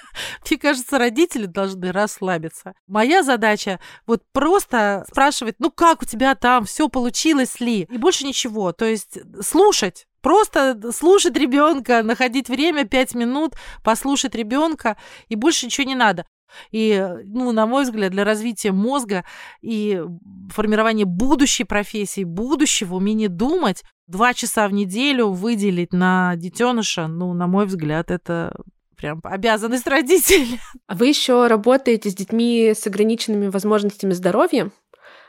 Мне 0.48 0.58
кажется, 0.58 0.98
родители 0.98 1.46
должны 1.46 1.90
расслабиться. 1.90 2.74
Моя 2.86 3.22
задача 3.22 3.80
вот 4.06 4.22
просто 4.32 5.04
спрашивать, 5.08 5.56
ну 5.58 5.70
как 5.70 6.02
у 6.02 6.06
тебя 6.06 6.34
там, 6.34 6.64
все 6.64 6.88
получилось 6.88 7.60
ли? 7.60 7.82
И 7.90 7.98
больше 7.98 8.24
ничего. 8.24 8.72
То 8.72 8.84
есть 8.84 9.18
слушать. 9.42 10.06
Просто 10.20 10.92
слушать 10.92 11.36
ребенка, 11.36 12.02
находить 12.02 12.48
время 12.48 12.84
5 12.84 13.14
минут, 13.14 13.54
послушать 13.84 14.34
ребенка, 14.34 14.96
и 15.28 15.36
больше 15.36 15.66
ничего 15.66 15.86
не 15.86 15.94
надо. 15.94 16.26
И, 16.70 17.06
ну, 17.24 17.52
на 17.52 17.66
мой 17.66 17.84
взгляд, 17.84 18.12
для 18.12 18.24
развития 18.24 18.72
мозга 18.72 19.24
и 19.60 20.02
формирования 20.50 21.04
будущей 21.04 21.64
профессии, 21.64 22.24
будущего, 22.24 22.96
умения 22.96 23.28
думать, 23.28 23.82
два 24.06 24.34
часа 24.34 24.68
в 24.68 24.72
неделю 24.72 25.28
выделить 25.28 25.92
на 25.92 26.34
детеныша, 26.36 27.06
ну, 27.06 27.32
на 27.34 27.46
мой 27.46 27.66
взгляд, 27.66 28.10
это 28.10 28.54
прям 28.96 29.20
обязанность 29.22 29.86
родителей. 29.86 30.60
А 30.86 30.94
вы 30.94 31.08
еще 31.08 31.46
работаете 31.46 32.10
с 32.10 32.14
детьми 32.14 32.72
с 32.74 32.86
ограниченными 32.86 33.48
возможностями 33.48 34.12
здоровья? 34.12 34.70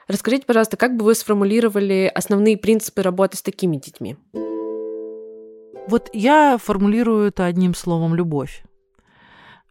Расскажите, 0.08 0.45
пожалуйста, 0.45 0.75
как 0.75 0.97
бы 0.97 1.05
вы 1.05 1.13
сформулировали 1.13 2.12
основные 2.13 2.58
принципы 2.58 3.03
работы 3.03 3.38
с 3.38 3.43
такими 3.43 3.77
детьми? 3.77 4.17
Вот 5.88 6.10
я 6.13 6.58
формулирую 6.58 7.27
это 7.27 7.45
одним 7.45 7.75
словом 7.75 8.15
любовь. 8.15 8.63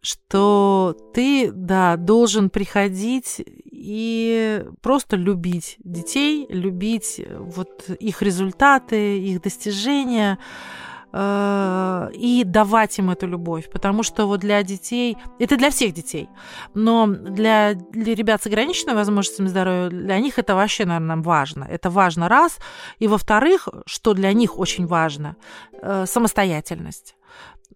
Что 0.00 0.96
ты, 1.12 1.50
да, 1.52 1.96
должен 1.96 2.50
приходить 2.50 3.44
и 3.64 4.64
просто 4.80 5.16
любить 5.16 5.76
детей, 5.78 6.46
любить 6.48 7.20
вот 7.38 7.90
их 7.90 8.22
результаты, 8.22 9.18
их 9.18 9.42
достижения, 9.42 10.38
Э, 11.10 12.10
и 12.12 12.44
давать 12.44 12.98
им 12.98 13.10
эту 13.10 13.26
любовь, 13.26 13.70
потому 13.70 14.02
что 14.02 14.26
вот 14.26 14.40
для 14.40 14.62
детей, 14.62 15.16
это 15.38 15.56
для 15.56 15.70
всех 15.70 15.94
детей, 15.94 16.28
но 16.74 17.06
для, 17.06 17.72
для 17.74 18.14
ребят 18.14 18.42
с 18.42 18.46
ограниченными 18.46 18.96
возможностями 18.96 19.48
здоровья, 19.48 19.88
для 19.88 20.18
них 20.18 20.38
это 20.38 20.54
вообще, 20.54 20.84
наверное, 20.84 21.16
важно. 21.16 21.64
Это 21.64 21.88
важно 21.88 22.28
раз, 22.28 22.58
и 22.98 23.08
во-вторых, 23.08 23.68
что 23.86 24.12
для 24.12 24.34
них 24.34 24.58
очень 24.58 24.86
важно, 24.86 25.36
э, 25.80 26.04
самостоятельность 26.06 27.14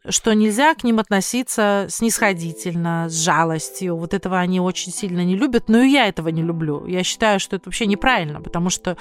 что 0.08 0.34
нельзя 0.34 0.74
к 0.74 0.82
ним 0.84 0.98
относиться 0.98 1.86
снисходительно, 1.88 3.08
с 3.08 3.14
жалостью. 3.24 3.96
Вот 3.96 4.14
этого 4.14 4.38
они 4.38 4.60
очень 4.60 4.92
сильно 4.92 5.24
не 5.24 5.36
любят, 5.36 5.68
но 5.68 5.80
и 5.82 5.90
я 5.90 6.08
этого 6.08 6.28
не 6.28 6.42
люблю. 6.42 6.86
Я 6.86 7.04
считаю, 7.04 7.38
что 7.38 7.56
это 7.56 7.68
вообще 7.68 7.86
неправильно, 7.86 8.40
потому 8.40 8.68
что 8.70 8.96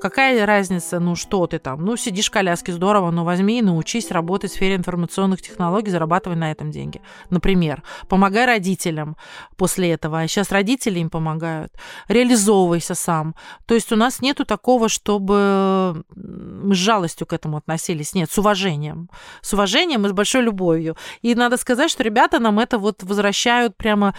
какая 0.00 0.46
разница, 0.46 0.98
ну 0.98 1.14
что 1.14 1.46
ты 1.46 1.58
там, 1.58 1.84
ну 1.84 1.96
сидишь 1.96 2.28
в 2.28 2.30
коляске, 2.30 2.72
здорово, 2.72 3.10
но 3.10 3.24
возьми 3.24 3.58
и 3.58 3.62
научись 3.62 4.10
работать 4.10 4.50
в 4.50 4.54
сфере 4.54 4.76
информационных 4.76 5.42
технологий, 5.42 5.90
зарабатывай 5.90 6.36
на 6.36 6.50
этом 6.50 6.70
деньги. 6.70 7.02
Например, 7.28 7.82
помогай 8.08 8.46
родителям 8.46 9.16
после 9.56 9.92
этого, 9.92 10.20
а 10.20 10.28
сейчас 10.28 10.50
родители 10.50 11.00
им 11.00 11.10
помогают. 11.10 11.72
Реализовывайся 12.08 12.94
сам. 12.94 13.34
То 13.66 13.74
есть 13.74 13.92
у 13.92 13.96
нас 13.96 14.22
нету 14.22 14.46
такого, 14.46 14.88
чтобы 14.88 16.04
мы 16.14 16.74
с 16.74 16.78
жалостью 16.78 17.26
к 17.26 17.32
этому 17.34 17.58
относились. 17.58 18.14
Нет, 18.14 18.30
с 18.30 18.38
уважением. 18.38 19.10
С 19.42 19.52
уважением 19.52 20.06
и 20.06 20.08
с 20.08 20.12
большой 20.12 20.45
любовью. 20.46 20.96
И 21.22 21.34
надо 21.34 21.56
сказать, 21.56 21.90
что 21.90 22.02
ребята 22.02 22.38
нам 22.38 22.58
это 22.58 22.78
вот 22.78 23.02
возвращают 23.02 23.76
прямо 23.76 24.14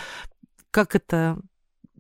как 0.72 0.96
это 0.96 1.38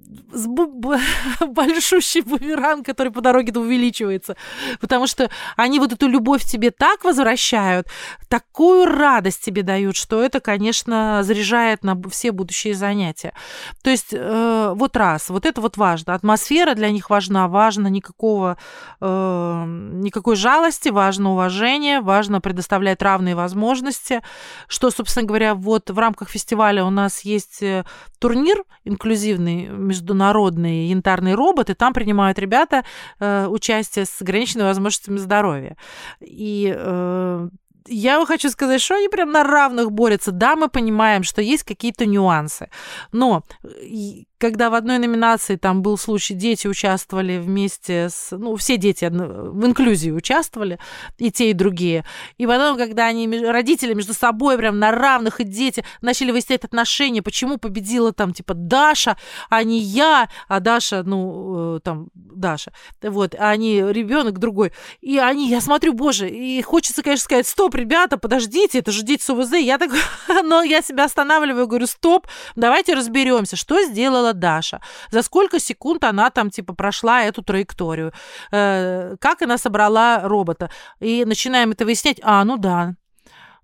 большущий 1.48 2.22
бумеранг, 2.22 2.86
который 2.86 3.12
по 3.12 3.22
дороге 3.22 3.52
увеличивается. 3.58 4.36
Потому 4.80 5.08
что 5.08 5.30
они 5.56 5.80
вот 5.80 5.93
эту 5.93 6.08
любовь 6.08 6.43
тебе 6.43 6.72
так 6.72 7.04
возвращают, 7.04 7.88
такую 8.30 8.86
радость 8.86 9.43
тебе 9.43 9.63
дают, 9.63 9.96
что 9.96 10.24
это, 10.24 10.39
конечно, 10.39 11.22
заряжает 11.24 11.84
на 11.84 12.00
все 12.10 12.32
будущие 12.32 12.74
занятия. 12.74 13.34
То 13.84 13.89
есть 13.89 14.10
э, 14.12 14.74
вот 14.76 14.96
раз, 14.96 15.30
вот 15.30 15.46
это 15.46 15.62
вот 15.62 15.78
важно. 15.78 16.13
Атмосфера 16.13 16.74
для 16.74 16.89
них 16.89 17.10
важна, 17.10 17.48
важно 17.48 17.88
никакого, 17.88 18.58
э, 19.02 19.63
никакой 19.67 20.36
жалости, 20.36 20.89
важно 20.89 21.32
уважение, 21.32 22.02
важно 22.02 22.41
предоставлять 22.41 23.02
равные 23.02 23.36
возможности, 23.36 24.22
что, 24.67 24.91
собственно 24.91 25.26
говоря, 25.26 25.56
вот 25.56 25.89
в 25.89 25.98
рамках 25.98 26.30
фестиваля 26.30 26.84
у 26.86 26.89
нас 26.89 27.22
есть 27.22 27.62
э, 27.62 27.86
турнир 28.20 28.63
инклюзивный 28.86 29.70
международный 29.98 30.88
янтарный 30.88 31.34
робот, 31.34 31.70
и 31.70 31.74
там 31.74 31.94
принимают 31.94 32.40
ребята 32.40 32.84
э, 33.20 33.48
участие 33.48 34.06
с 34.06 34.22
ограниченными 34.22 34.68
возможностями 34.68 35.18
здоровья. 35.18 35.76
И 36.22 36.74
э, 36.76 37.50
я 37.88 38.26
хочу 38.26 38.50
сказать, 38.50 38.82
что 38.82 38.96
они 38.96 39.10
прям 39.10 39.32
на 39.32 39.44
равных 39.44 39.92
борются. 39.92 40.32
Да, 40.32 40.56
мы 40.56 40.70
понимаем, 40.70 41.24
что 41.24 41.42
есть 41.42 41.64
какие-то 41.64 42.06
нюансы, 42.06 42.70
но 43.12 43.44
когда 44.38 44.69
в 44.69 44.76
одной 44.76 45.00
номинации 45.00 45.56
там 45.56 45.82
был 45.82 45.97
случай, 45.97 46.34
дети 46.34 46.67
участвовали 46.67 47.38
вместе 47.38 48.10
с... 48.10 48.36
Ну, 48.36 48.56
все 48.56 48.78
дети 48.78 49.06
в 49.06 49.65
инклюзии 49.65 50.12
участвовали, 50.12 50.80
и 51.17 51.32
те, 51.32 51.50
и 51.50 51.54
другие. 51.54 52.06
И 52.38 52.45
потом, 52.45 52.78
когда 52.78 53.08
они, 53.08 53.28
родители 53.28 53.93
между 53.93 54.13
собой 54.13 54.58
прям 54.58 54.80
на 54.80 54.91
равных, 54.91 55.39
и 55.39 55.43
дети 55.43 55.84
начали 56.02 56.32
выяснять 56.32 56.63
отношения, 56.63 57.21
почему 57.21 57.58
победила 57.58 58.13
там, 58.13 58.34
типа, 58.34 58.54
Даша, 58.54 59.17
а 59.50 59.63
не 59.63 59.80
я, 59.80 60.30
а 60.47 60.60
Даша, 60.60 61.04
ну, 61.04 61.78
э, 61.78 61.80
там, 61.80 62.10
Даша. 62.13 62.71
Вот, 63.02 63.34
а 63.36 63.50
они 63.50 63.82
ребенок 63.82 64.38
другой. 64.38 64.71
И 65.02 65.17
они, 65.17 65.50
я 65.50 65.62
смотрю, 65.62 65.93
боже, 65.93 66.30
и 66.30 66.62
хочется, 66.62 67.02
конечно, 67.02 67.23
сказать, 67.23 67.47
стоп, 67.47 67.73
ребята, 67.76 68.17
подождите, 68.17 68.80
это 68.80 68.91
же 68.91 69.04
дети 69.04 69.23
с 69.23 69.30
УВЗ. 69.30 69.54
Я 69.54 69.78
так, 69.80 69.91
но 70.43 70.62
я 70.62 70.82
себя 70.82 71.06
останавливаю, 71.06 71.67
говорю, 71.67 71.88
стоп, 71.88 72.28
давайте 72.56 72.93
разберемся, 72.93 73.56
что 73.56 73.84
сделала 73.84 74.27
сделала 74.28 74.34
Даша, 74.34 74.80
за 75.12 75.22
сколько 75.22 75.60
секунд 75.60 76.04
она 76.04 76.30
там, 76.30 76.50
типа, 76.50 76.74
прошла 76.74 77.24
эту 77.24 77.42
траекторию, 77.42 78.12
э, 78.52 79.16
как 79.20 79.42
она 79.42 79.58
собрала 79.58 80.22
робота. 80.24 80.70
И 81.02 81.26
начинаем 81.26 81.72
это 81.72 81.86
выяснять, 81.86 82.20
а, 82.24 82.44
ну 82.44 82.58
да, 82.58 82.96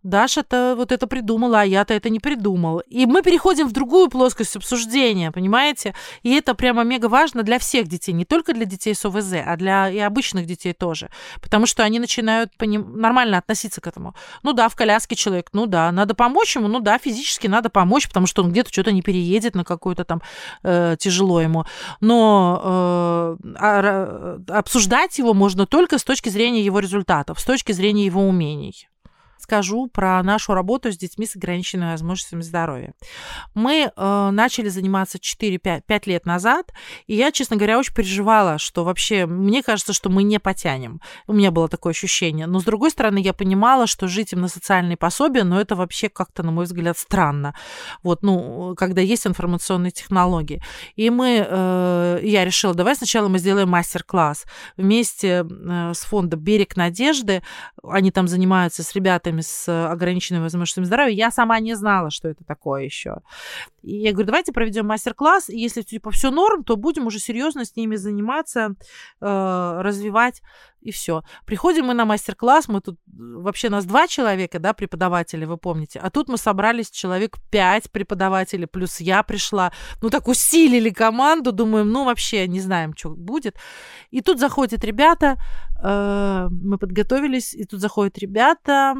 Даша-то 0.03 0.75
вот 0.77 0.91
это 0.91 1.07
придумала, 1.07 1.61
а 1.61 1.63
я-то 1.63 1.93
это 1.93 2.09
не 2.09 2.19
придумал. 2.19 2.79
И 2.87 3.05
мы 3.05 3.21
переходим 3.21 3.67
в 3.67 3.71
другую 3.71 4.09
плоскость 4.09 4.55
обсуждения, 4.57 5.31
понимаете? 5.31 5.95
И 6.23 6.33
это 6.35 6.53
прямо 6.55 6.83
мега 6.83 7.07
важно 7.07 7.43
для 7.43 7.57
всех 7.57 7.87
детей, 7.87 8.11
не 8.11 8.25
только 8.25 8.53
для 8.53 8.65
детей 8.65 8.93
с 8.93 9.05
ОВЗ, 9.05 9.33
а 9.45 9.55
для 9.55 9.89
и 9.89 9.99
обычных 9.99 10.45
детей 10.45 10.73
тоже. 10.73 11.09
Потому 11.41 11.65
что 11.65 11.83
они 11.83 11.99
начинают 11.99 12.51
поним... 12.57 12.99
нормально 12.99 13.37
относиться 13.37 13.79
к 13.79 13.87
этому. 13.87 14.13
Ну 14.43 14.53
да, 14.53 14.67
в 14.67 14.75
коляске 14.75 15.15
человек, 15.15 15.49
ну 15.53 15.67
да, 15.67 15.91
надо 15.91 16.15
помочь 16.15 16.55
ему, 16.55 16.67
ну 16.67 16.79
да, 16.79 16.97
физически 16.97 17.47
надо 17.47 17.69
помочь, 17.69 18.07
потому 18.07 18.27
что 18.27 18.43
он 18.43 18.51
где-то 18.51 18.71
что-то 18.71 18.91
не 18.91 19.01
переедет 19.01 19.55
на 19.55 19.63
какое-то 19.63 20.03
там 20.03 20.21
э, 20.63 20.97
тяжело 20.99 21.39
ему. 21.39 21.65
Но 22.01 23.37
э, 23.41 23.53
а, 23.57 24.39
обсуждать 24.49 25.17
его 25.17 25.33
можно 25.33 25.65
только 25.65 25.97
с 25.97 26.03
точки 26.03 26.29
зрения 26.29 26.61
его 26.61 26.79
результатов, 26.79 27.39
с 27.39 27.45
точки 27.45 27.71
зрения 27.71 28.05
его 28.05 28.27
умений 28.27 28.89
скажу 29.43 29.88
про 29.88 30.23
нашу 30.23 30.53
работу 30.53 30.91
с 30.91 30.97
детьми 30.97 31.25
с 31.25 31.36
ограниченными 31.36 31.91
возможностями 31.91 32.41
здоровья. 32.41 32.93
Мы 33.53 33.91
э, 33.95 34.29
начали 34.32 34.69
заниматься 34.69 35.17
4-5 35.17 35.82
лет 36.06 36.25
назад, 36.25 36.71
и 37.08 37.15
я, 37.15 37.32
честно 37.32 37.58
говоря, 37.58 37.77
очень 37.77 37.93
переживала, 37.93 38.58
что 38.58 38.84
вообще, 38.84 39.25
мне 39.25 39.62
кажется, 39.62 39.93
что 39.93 40.10
мы 40.10 40.23
не 40.23 40.39
потянем. 40.39 41.01
У 41.27 41.34
меня 41.34 41.51
было 41.51 41.67
такое 41.67 41.91
ощущение. 41.91 42.47
Но, 42.47 42.60
с 42.60 42.63
другой 42.63 42.91
стороны, 42.91 43.19
я 43.19 43.34
понимала, 43.34 43.86
что 43.86 44.08
жить 44.08 44.34
им 44.34 44.41
на 44.41 44.47
социальные 44.47 44.97
пособия, 44.97 45.43
но 45.43 45.60
это 45.60 45.75
вообще 45.75 46.10
как-то, 46.10 46.43
на 46.43 46.51
мой 46.51 46.65
взгляд, 46.65 46.97
странно. 46.97 47.53
Вот, 48.01 48.23
ну, 48.23 48.75
когда 48.77 49.01
есть 49.01 49.27
информационные 49.27 49.91
технологии. 49.91 50.63
И 50.95 51.10
мы, 51.10 51.45
э, 51.47 52.19
я 52.23 52.45
решила, 52.45 52.73
давай 52.73 52.95
сначала 52.95 53.27
мы 53.27 53.39
сделаем 53.39 53.69
мастер-класс 53.69 54.45
вместе 54.77 55.45
э, 55.49 55.91
с 55.93 55.99
фондом 55.99 56.39
«Берег 56.39 56.77
надежды». 56.77 57.43
Они 57.84 58.12
там 58.12 58.27
занимаются 58.27 58.84
с 58.84 58.95
ребятами 58.95 59.33
ребятами 59.34 59.41
с 59.41 59.89
ограниченными 59.91 60.43
возможностями 60.43 60.86
здоровья, 60.86 61.13
я 61.13 61.32
сама 61.32 61.60
не 61.60 61.76
знала, 61.76 62.10
что 62.12 62.30
это 62.30 62.43
такое 62.43 62.84
еще. 62.84 63.17
И 63.84 63.98
я 63.98 64.12
говорю, 64.12 64.28
давайте 64.28 64.54
проведем 64.54 64.88
мастер-класс, 64.88 65.50
и 65.50 65.60
если 65.60 65.82
типа 65.82 66.10
все 66.12 66.32
норм, 66.32 66.63
то 66.63 66.78
будем 66.78 67.06
уже 67.06 67.19
серьезно 67.19 67.65
с 67.65 67.76
ними 67.76 67.98
заниматься, 67.98 68.76
э, 69.19 69.80
развивать 69.82 70.41
и 70.82 70.91
все. 70.91 71.24
Приходим 71.46 71.86
мы 71.86 71.93
на 71.93 72.06
мастер-класс, 72.06 72.69
мы 72.69 72.80
тут 72.80 72.98
вообще 73.06 73.69
нас 73.69 73.86
два 73.86 74.08
человека, 74.08 74.60
да, 74.60 74.74
преподаватели, 74.74 75.46
вы 75.46 75.58
помните, 75.58 76.00
а 76.00 76.10
тут 76.10 76.30
мы 76.30 76.38
собрались 76.38 76.91
человек 76.91 77.38
пять 77.52 77.91
преподавателей, 77.91 78.67
плюс 78.67 79.02
я 79.02 79.22
пришла, 79.24 79.74
ну 80.02 80.10
так 80.10 80.28
усилили 80.28 80.89
команду, 80.89 81.52
думаем, 81.52 81.89
ну 81.89 82.06
вообще 82.06 82.48
не 82.48 82.62
знаем, 82.62 82.93
что 82.96 83.10
будет. 83.10 83.58
И 84.12 84.22
тут 84.22 84.39
заходят 84.39 84.84
ребята, 84.86 85.38
э, 85.84 86.48
мы 86.50 86.78
подготовились, 86.78 87.54
и 87.54 87.65
тут 87.65 87.82
заходят 87.82 88.17
ребята, 88.17 88.96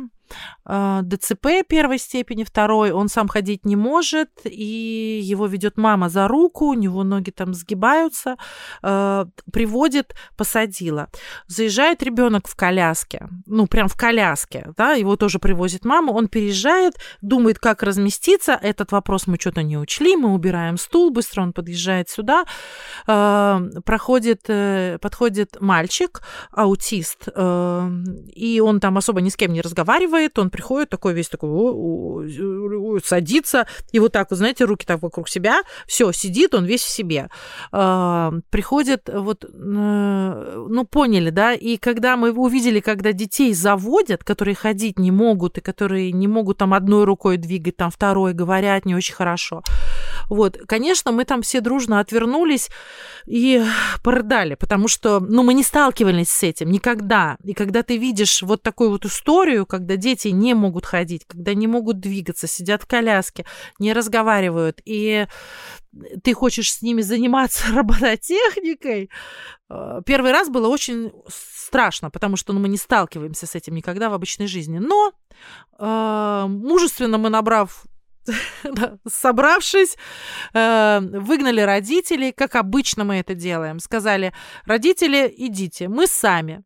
а, 0.66 1.02
ДЦП 1.04 1.48
первой 1.68 1.98
степени, 1.98 2.44
второй, 2.44 2.92
он 2.92 3.08
сам 3.08 3.28
ходить 3.28 3.66
не 3.66 3.76
может, 3.76 4.30
и 4.46 4.73
его 4.74 5.48
ведет 5.48 5.78
мама 5.78 6.10
за 6.10 6.28
руку, 6.28 6.68
у 6.68 6.74
него 6.74 7.04
ноги 7.04 7.32
там 7.32 7.54
сгибаются, 7.54 8.38
а, 8.82 9.28
приводит, 9.52 10.16
посадила. 10.38 11.10
Заезжает 11.48 12.04
ребенок 12.04 12.48
в 12.48 12.56
коляске, 12.56 13.28
ну, 13.46 13.68
прям 13.68 13.88
в 13.88 13.96
коляске, 13.96 14.74
да, 14.78 14.94
его 14.94 15.16
тоже 15.16 15.40
привозит 15.40 15.86
мама, 15.86 16.12
он 16.12 16.28
переезжает, 16.28 16.96
думает, 17.22 17.60
как 17.60 17.84
разместиться, 17.84 18.54
этот 18.62 18.92
вопрос 18.92 19.28
мы 19.28 19.38
что-то 19.40 19.64
не 19.64 19.78
учли, 19.78 20.16
мы 20.16 20.34
убираем 20.34 20.78
стул, 20.78 21.12
быстро 21.12 21.42
он 21.42 21.54
подъезжает 21.54 22.10
сюда, 22.10 22.46
а, 23.08 23.62
проходит, 23.86 24.46
э, 24.48 24.98
подходит 25.02 25.58
мальчик, 25.60 26.22
аутист, 26.52 27.28
э, 27.34 27.90
и 28.36 28.60
он 28.60 28.80
там 28.80 28.98
особо 28.98 29.22
ни 29.22 29.30
с 29.30 29.36
кем 29.36 29.54
не 29.54 29.62
разговаривает, 29.62 30.40
он 30.40 30.50
приходит 30.50 30.90
такой 30.90 31.14
весь 31.14 31.30
такой, 31.30 31.50
о, 31.50 33.00
садится, 33.04 33.68
и 33.92 34.00
вот 34.00 34.12
так, 34.12 34.30
вот, 34.30 34.38
знаете, 34.38 34.63
руки 34.66 34.86
так 34.86 35.02
вокруг 35.02 35.30
себя, 35.30 35.62
все, 35.88 36.12
сидит 36.12 36.54
он 36.54 36.66
весь 36.66 36.82
в 36.82 36.90
себе. 36.90 37.30
А, 37.72 38.32
приходит, 38.50 39.10
вот, 39.14 39.46
ну, 39.54 40.86
поняли, 40.86 41.30
да, 41.30 41.54
и 41.54 41.78
когда 41.78 42.18
мы 42.18 42.32
увидели, 42.32 42.80
когда 42.80 43.14
детей 43.14 43.54
заводят, 43.54 44.24
которые 44.24 44.56
ходить 44.56 45.00
не 45.00 45.12
могут, 45.12 45.58
и 45.58 45.62
которые 45.62 46.12
не 46.12 46.28
могут 46.28 46.58
там 46.58 46.74
одной 46.74 47.06
рукой 47.06 47.38
двигать, 47.38 47.78
там 47.78 47.92
второй, 47.92 48.34
говорят 48.34 48.86
не 48.86 48.96
очень 48.96 49.16
хорошо, 49.16 49.64
вот, 50.34 50.58
конечно, 50.68 51.12
мы 51.12 51.26
там 51.26 51.44
все 51.44 51.62
дружно 51.62 52.00
отвернулись 52.00 52.70
и 53.26 53.64
продали, 54.04 54.56
потому 54.56 54.88
что, 54.88 55.20
ну, 55.20 55.44
мы 55.44 55.54
не 55.54 55.62
сталкивались 55.62 56.30
с 56.30 56.42
этим 56.42 56.72
никогда. 56.72 57.38
И 57.44 57.54
когда 57.54 57.84
ты 57.84 57.98
видишь 57.98 58.42
вот 58.42 58.64
такую 58.64 58.90
вот 58.90 59.06
историю, 59.06 59.68
когда 59.68 59.96
дети 59.96 60.30
не 60.30 60.56
могут 60.56 60.88
ходить, 60.88 61.26
когда 61.28 61.54
не 61.54 61.68
могут 61.68 62.00
двигаться, 62.00 62.48
сидят 62.48 62.82
в 62.82 62.88
коляске, 62.88 63.46
не 63.78 63.94
разговаривают, 63.94 64.82
и 64.86 65.28
ты 66.24 66.34
хочешь 66.34 66.74
с 66.74 66.82
ними 66.82 67.02
заниматься 67.02 67.66
робототехникой, 67.74 69.12
э, 69.70 70.02
первый 70.04 70.32
раз 70.32 70.50
было 70.50 70.68
очень 70.68 71.12
страшно, 71.28 72.10
потому 72.10 72.38
что 72.38 72.54
ну, 72.54 72.60
мы 72.60 72.70
не 72.70 72.78
сталкиваемся 72.78 73.46
с 73.46 73.54
этим 73.54 73.76
никогда 73.76 74.10
в 74.10 74.14
обычной 74.16 74.48
жизни. 74.48 74.80
Но 74.80 75.14
э, 75.78 76.46
мужественно 76.48 77.20
мы, 77.20 77.30
набрав 77.30 77.86
собравшись, 79.08 79.98
э, 80.54 81.00
выгнали 81.02 81.62
родителей, 81.62 82.32
как 82.32 82.56
обычно 82.56 83.04
мы 83.04 83.16
это 83.16 83.36
делаем. 83.36 83.80
Сказали, 83.80 84.34
родители, 84.66 85.34
идите, 85.36 85.88
мы 85.88 86.08
сами. 86.08 86.64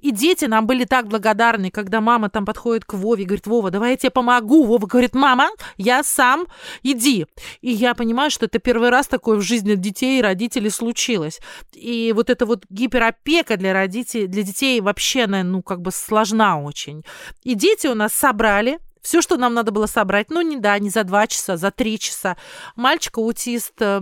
И 0.00 0.10
дети 0.10 0.44
нам 0.44 0.66
были 0.66 0.84
так 0.84 1.08
благодарны, 1.08 1.70
когда 1.70 2.00
мама 2.00 2.28
там 2.28 2.44
подходит 2.44 2.84
к 2.84 2.94
Вове 2.94 3.22
и 3.22 3.26
говорит, 3.26 3.46
Вова, 3.46 3.70
давай 3.70 3.92
я 3.92 3.96
тебе 3.96 4.10
помогу. 4.10 4.64
Вова 4.64 4.86
говорит, 4.86 5.14
мама, 5.14 5.48
я 5.78 6.02
сам, 6.02 6.46
иди. 6.82 7.26
И 7.62 7.70
я 7.70 7.94
понимаю, 7.94 8.30
что 8.30 8.46
это 8.46 8.58
первый 8.58 8.90
раз 8.90 9.06
такое 9.06 9.38
в 9.38 9.42
жизни 9.42 9.74
детей 9.76 10.18
и 10.18 10.22
родителей 10.22 10.70
случилось. 10.70 11.40
И 11.72 12.12
вот 12.14 12.28
эта 12.28 12.44
вот 12.44 12.64
гиперопека 12.68 13.56
для 13.56 13.72
родителей, 13.72 14.26
для 14.26 14.42
детей 14.42 14.80
вообще, 14.80 15.26
ну, 15.26 15.62
как 15.62 15.80
бы 15.80 15.90
сложна 15.90 16.60
очень. 16.60 17.02
И 17.42 17.54
дети 17.54 17.86
у 17.86 17.94
нас 17.94 18.12
собрали 18.12 18.78
все, 19.04 19.20
что 19.20 19.36
нам 19.36 19.54
надо 19.54 19.70
было 19.70 19.86
собрать, 19.86 20.30
ну, 20.30 20.40
не 20.40 20.56
да, 20.56 20.78
не 20.78 20.90
за 20.90 21.04
два 21.04 21.26
часа, 21.26 21.56
за 21.56 21.70
три 21.70 21.98
часа. 21.98 22.36
Мальчик-аутист 22.74 23.74
э, 23.80 24.00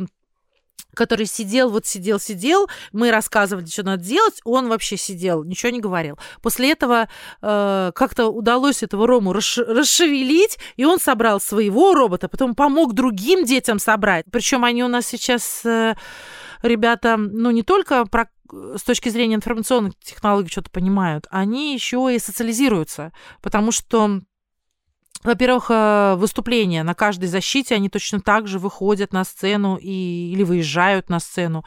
который 0.94 1.26
сидел, 1.26 1.70
вот 1.70 1.86
сидел, 1.86 2.20
сидел, 2.20 2.68
мы 2.92 3.10
рассказывали, 3.10 3.66
что 3.66 3.82
надо 3.82 4.04
делать, 4.04 4.40
он 4.44 4.68
вообще 4.68 4.96
сидел, 4.96 5.42
ничего 5.42 5.72
не 5.72 5.80
говорил. 5.80 6.18
После 6.42 6.72
этого 6.72 7.08
э, 7.40 7.92
как-то 7.94 8.28
удалось 8.28 8.82
этого 8.82 9.06
Рому 9.06 9.32
расш- 9.32 9.64
расшевелить, 9.64 10.58
и 10.76 10.84
он 10.84 11.00
собрал 11.00 11.40
своего 11.40 11.94
робота, 11.94 12.28
потом 12.28 12.54
помог 12.54 12.92
другим 12.92 13.44
детям 13.44 13.78
собрать. 13.78 14.26
Причем 14.30 14.64
они 14.64 14.84
у 14.84 14.88
нас 14.88 15.06
сейчас 15.06 15.64
э, 15.64 15.94
ребята, 16.62 17.16
ну 17.16 17.50
не 17.50 17.62
только 17.62 18.04
про 18.06 18.28
с 18.76 18.82
точки 18.82 19.08
зрения 19.08 19.36
информационных 19.36 19.94
технологий 19.98 20.50
что-то 20.50 20.70
понимают, 20.70 21.26
они 21.30 21.72
еще 21.72 22.14
и 22.14 22.18
социализируются, 22.18 23.10
потому 23.40 23.72
что 23.72 24.20
во-первых, 25.22 25.70
э, 25.70 26.14
выступления 26.16 26.82
на 26.82 26.94
каждой 26.94 27.26
защите, 27.26 27.74
они 27.74 27.88
точно 27.88 28.20
так 28.20 28.46
же 28.46 28.58
выходят 28.58 29.12
на 29.12 29.24
сцену 29.24 29.76
и, 29.76 30.32
или 30.32 30.42
выезжают 30.42 31.08
на 31.08 31.20
сцену 31.20 31.64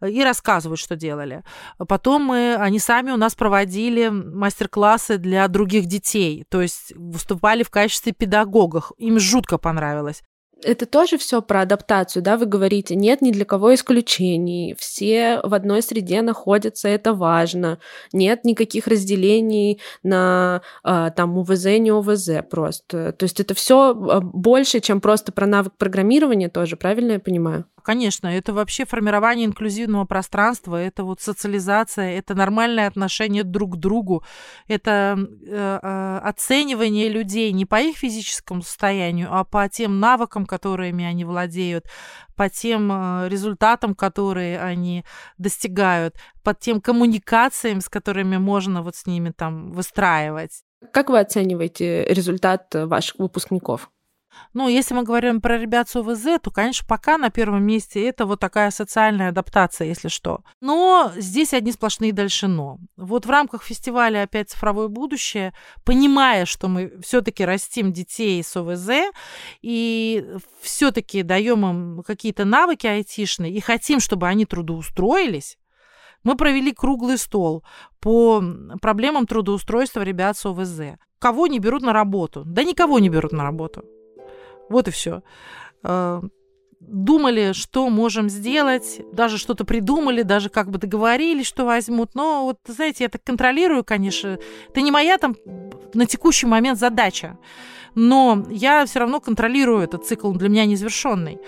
и 0.00 0.22
рассказывают, 0.22 0.78
что 0.78 0.96
делали. 0.96 1.42
Потом 1.88 2.22
мы, 2.22 2.54
они 2.54 2.78
сами 2.78 3.10
у 3.10 3.16
нас 3.16 3.34
проводили 3.34 4.08
мастер-классы 4.08 5.18
для 5.18 5.48
других 5.48 5.86
детей, 5.86 6.44
то 6.48 6.62
есть 6.62 6.92
выступали 6.94 7.62
в 7.62 7.70
качестве 7.70 8.12
педагогов. 8.12 8.92
Им 8.98 9.18
жутко 9.18 9.58
понравилось 9.58 10.22
это 10.62 10.86
тоже 10.86 11.18
все 11.18 11.40
про 11.42 11.62
адаптацию, 11.62 12.22
да, 12.22 12.36
вы 12.36 12.46
говорите, 12.46 12.94
нет 12.94 13.20
ни 13.22 13.30
для 13.30 13.44
кого 13.44 13.74
исключений, 13.74 14.74
все 14.78 15.40
в 15.42 15.54
одной 15.54 15.82
среде 15.82 16.22
находятся, 16.22 16.88
это 16.88 17.14
важно, 17.14 17.78
нет 18.12 18.44
никаких 18.44 18.86
разделений 18.86 19.80
на 20.02 20.62
а, 20.82 21.10
там 21.10 21.38
УВЗ, 21.38 21.64
не 21.78 21.92
УВЗ 21.92 22.30
просто. 22.50 23.12
То 23.12 23.24
есть 23.24 23.40
это 23.40 23.54
все 23.54 23.90
а, 23.90 24.20
больше, 24.20 24.80
чем 24.80 25.00
просто 25.00 25.32
про 25.32 25.46
навык 25.46 25.74
программирования 25.76 26.48
тоже, 26.48 26.76
правильно 26.76 27.12
я 27.12 27.20
понимаю? 27.20 27.64
Конечно, 27.82 28.26
это 28.28 28.52
вообще 28.52 28.84
формирование 28.84 29.46
инклюзивного 29.46 30.04
пространства, 30.04 30.76
это 30.76 31.04
вот 31.04 31.20
социализация, 31.20 32.18
это 32.18 32.34
нормальное 32.34 32.86
отношение 32.86 33.44
друг 33.44 33.74
к 33.74 33.76
другу, 33.76 34.24
это 34.66 35.18
э, 35.18 35.78
э, 35.82 36.18
оценивание 36.22 37.08
людей 37.08 37.52
не 37.52 37.66
по 37.66 37.80
их 37.80 37.96
физическому 37.96 38.62
состоянию, 38.62 39.28
а 39.30 39.44
по 39.44 39.68
тем 39.68 40.00
навыкам, 40.00 40.46
которыми 40.46 41.04
они 41.04 41.24
владеют, 41.24 41.86
по 42.36 42.48
тем 42.48 42.90
э, 42.92 43.28
результатам, 43.28 43.94
которые 43.94 44.60
они 44.60 45.04
достигают, 45.38 46.16
по 46.42 46.54
тем 46.54 46.80
коммуникациям, 46.80 47.80
с 47.80 47.88
которыми 47.88 48.36
можно 48.36 48.82
вот 48.82 48.96
с 48.96 49.06
ними 49.06 49.30
там 49.30 49.72
выстраивать. 49.72 50.62
Как 50.92 51.10
вы 51.10 51.18
оцениваете 51.18 52.04
результат 52.04 52.68
ваших 52.72 53.18
выпускников? 53.18 53.90
Ну, 54.54 54.68
если 54.68 54.94
мы 54.94 55.02
говорим 55.02 55.40
про 55.40 55.58
ребят 55.58 55.88
с 55.88 55.96
ОВЗ, 55.96 56.40
то, 56.42 56.50
конечно, 56.50 56.86
пока 56.88 57.18
на 57.18 57.30
первом 57.30 57.64
месте 57.64 58.04
это 58.06 58.26
вот 58.26 58.40
такая 58.40 58.70
социальная 58.70 59.28
адаптация, 59.28 59.88
если 59.88 60.08
что. 60.08 60.40
Но 60.60 61.12
здесь 61.16 61.52
одни 61.52 61.72
сплошные 61.72 62.12
дальше 62.12 62.48
но. 62.48 62.78
Вот 62.96 63.26
в 63.26 63.30
рамках 63.30 63.62
фестиваля 63.62 64.22
«Опять 64.22 64.50
цифровое 64.50 64.88
будущее», 64.88 65.52
понимая, 65.84 66.46
что 66.46 66.68
мы 66.68 66.92
все-таки 67.02 67.44
растим 67.44 67.92
детей 67.92 68.42
с 68.42 68.56
ОВЗ 68.56 69.12
и 69.60 70.26
все-таки 70.60 71.22
даем 71.22 71.66
им 71.66 72.02
какие-то 72.02 72.44
навыки 72.44 72.86
айтишные 72.86 73.52
и 73.52 73.60
хотим, 73.60 74.00
чтобы 74.00 74.28
они 74.28 74.46
трудоустроились, 74.46 75.58
мы 76.24 76.36
провели 76.36 76.72
круглый 76.72 77.18
стол 77.18 77.64
по 78.00 78.42
проблемам 78.80 79.26
трудоустройства 79.26 80.02
ребят 80.02 80.36
с 80.36 80.46
ОВЗ. 80.46 80.98
Кого 81.18 81.46
не 81.46 81.58
берут 81.58 81.82
на 81.82 81.92
работу? 81.92 82.44
Да 82.44 82.64
никого 82.64 82.98
не 82.98 83.08
берут 83.08 83.32
на 83.32 83.42
работу. 83.44 83.84
Вот 84.68 84.88
и 84.88 84.90
все. 84.90 85.22
Э, 85.82 86.20
думали, 86.80 87.52
что 87.52 87.88
можем 87.90 88.28
сделать, 88.28 89.00
даже 89.12 89.38
что-то 89.38 89.64
придумали, 89.64 90.22
даже 90.22 90.48
как 90.48 90.70
бы 90.70 90.78
договорились, 90.78 91.46
что 91.46 91.64
возьмут. 91.64 92.14
Но 92.14 92.44
вот, 92.44 92.58
знаете, 92.66 93.04
я 93.04 93.10
так 93.10 93.22
контролирую, 93.22 93.84
конечно. 93.84 94.38
Это 94.68 94.80
не 94.80 94.90
моя 94.90 95.18
там 95.18 95.36
на 95.94 96.06
текущий 96.06 96.46
момент 96.46 96.78
задача. 96.78 97.38
Но 97.94 98.46
я 98.50 98.84
все 98.86 99.00
равно 99.00 99.20
контролирую 99.20 99.82
этот 99.82 100.06
цикл, 100.06 100.28
он 100.28 100.38
для 100.38 100.48
меня 100.48 100.66
незавершенный. 100.66 101.38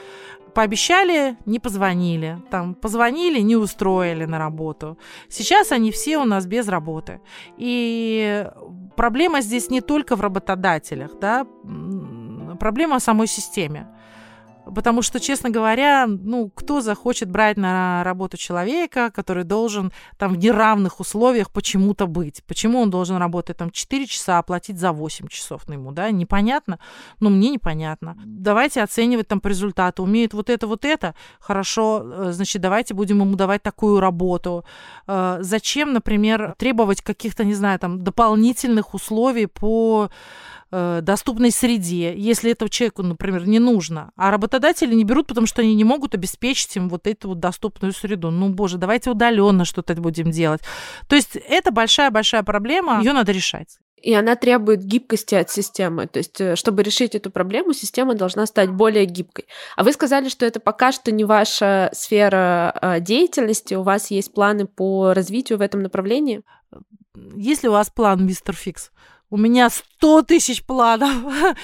Пообещали, 0.54 1.36
не 1.46 1.60
позвонили. 1.60 2.38
Там 2.50 2.74
позвонили, 2.74 3.40
не 3.40 3.54
устроили 3.54 4.24
на 4.24 4.38
работу. 4.38 4.98
Сейчас 5.28 5.70
они 5.70 5.92
все 5.92 6.18
у 6.18 6.24
нас 6.24 6.46
без 6.46 6.66
работы. 6.66 7.20
И 7.56 8.48
проблема 8.96 9.42
здесь 9.42 9.70
не 9.70 9.80
только 9.80 10.16
в 10.16 10.20
работодателях, 10.20 11.20
да, 11.20 11.46
проблема 12.60 12.98
в 12.98 13.02
самой 13.02 13.26
системе. 13.26 13.86
Потому 14.74 15.02
что, 15.02 15.20
честно 15.20 15.50
говоря, 15.50 16.06
ну, 16.06 16.50
кто 16.54 16.80
захочет 16.80 17.30
брать 17.30 17.56
на 17.56 18.04
работу 18.04 18.36
человека, 18.36 19.10
который 19.10 19.44
должен 19.44 19.92
там 20.18 20.34
в 20.34 20.38
неравных 20.38 21.00
условиях 21.00 21.50
почему-то 21.50 22.06
быть? 22.06 22.42
Почему 22.46 22.80
он 22.80 22.90
должен 22.90 23.16
работать 23.16 23.56
там 23.56 23.70
4 23.70 24.06
часа, 24.06 24.38
а 24.38 24.42
платить 24.42 24.78
за 24.78 24.92
8 24.92 25.28
часов 25.28 25.68
на 25.68 25.74
ему, 25.74 25.92
да? 25.92 26.10
Непонятно? 26.10 26.78
Ну, 27.20 27.30
мне 27.30 27.50
непонятно. 27.50 28.16
Давайте 28.24 28.82
оценивать 28.82 29.28
там 29.28 29.40
по 29.40 29.48
результату. 29.48 30.02
Умеет 30.02 30.34
вот 30.34 30.50
это, 30.50 30.66
вот 30.66 30.84
это, 30.84 31.14
хорошо, 31.40 32.02
э, 32.04 32.32
значит, 32.32 32.62
давайте 32.62 32.94
будем 32.94 33.20
ему 33.20 33.36
давать 33.36 33.62
такую 33.62 34.00
работу. 34.00 34.64
Э, 35.06 35.38
зачем, 35.40 35.92
например, 35.92 36.54
требовать 36.58 37.02
каких-то, 37.02 37.44
не 37.44 37.54
знаю, 37.54 37.78
там, 37.78 38.04
дополнительных 38.04 38.94
условий 38.94 39.46
по 39.46 40.10
Э, 40.72 41.00
доступной 41.02 41.50
среде, 41.50 42.14
если 42.16 42.52
этого 42.52 42.70
человеку, 42.70 43.02
например, 43.02 43.48
не 43.48 43.58
нужно. 43.58 44.12
А 44.16 44.30
работодатели 44.30 44.94
не 44.94 45.02
берут, 45.02 45.26
потому 45.26 45.48
что 45.48 45.62
они 45.62 45.74
не 45.74 45.82
могут 45.82 46.14
обеспечить 46.14 46.76
им 46.76 46.88
вот 46.88 47.08
эту 47.08 47.30
вот 47.30 47.40
доступную 47.40 47.92
среду. 47.92 48.30
Ну, 48.30 48.50
боже, 48.50 48.78
давайте 48.78 49.10
удаленно 49.10 49.64
что-то 49.64 49.94
будем 49.94 50.30
делать. 50.30 50.60
То 51.08 51.16
есть 51.16 51.34
это 51.34 51.72
большая-большая 51.72 52.44
проблема, 52.44 53.00
ее 53.00 53.12
надо 53.12 53.32
решать. 53.32 53.78
И 54.00 54.14
она 54.14 54.36
требует 54.36 54.84
гибкости 54.84 55.34
от 55.34 55.50
системы. 55.50 56.06
То 56.06 56.18
есть, 56.18 56.40
э, 56.40 56.54
чтобы 56.54 56.84
решить 56.84 57.16
эту 57.16 57.32
проблему, 57.32 57.72
система 57.72 58.14
должна 58.14 58.46
стать 58.46 58.70
более 58.70 59.06
гибкой. 59.06 59.46
А 59.76 59.82
вы 59.82 59.92
сказали, 59.92 60.28
что 60.28 60.46
это 60.46 60.60
пока 60.60 60.92
что 60.92 61.10
не 61.10 61.24
ваша 61.24 61.90
сфера 61.92 62.78
э, 62.80 63.00
деятельности. 63.00 63.74
У 63.74 63.82
вас 63.82 64.12
есть 64.12 64.32
планы 64.32 64.66
по 64.66 65.14
развитию 65.14 65.58
в 65.58 65.62
этом 65.62 65.82
направлении? 65.82 66.42
Есть 67.34 67.64
ли 67.64 67.68
у 67.68 67.72
вас 67.72 67.90
план, 67.90 68.24
мистер 68.24 68.54
Фикс? 68.54 68.92
У 69.30 69.36
меня 69.36 69.70
100 69.70 70.22
тысяч 70.22 70.64
планов. 70.64 71.12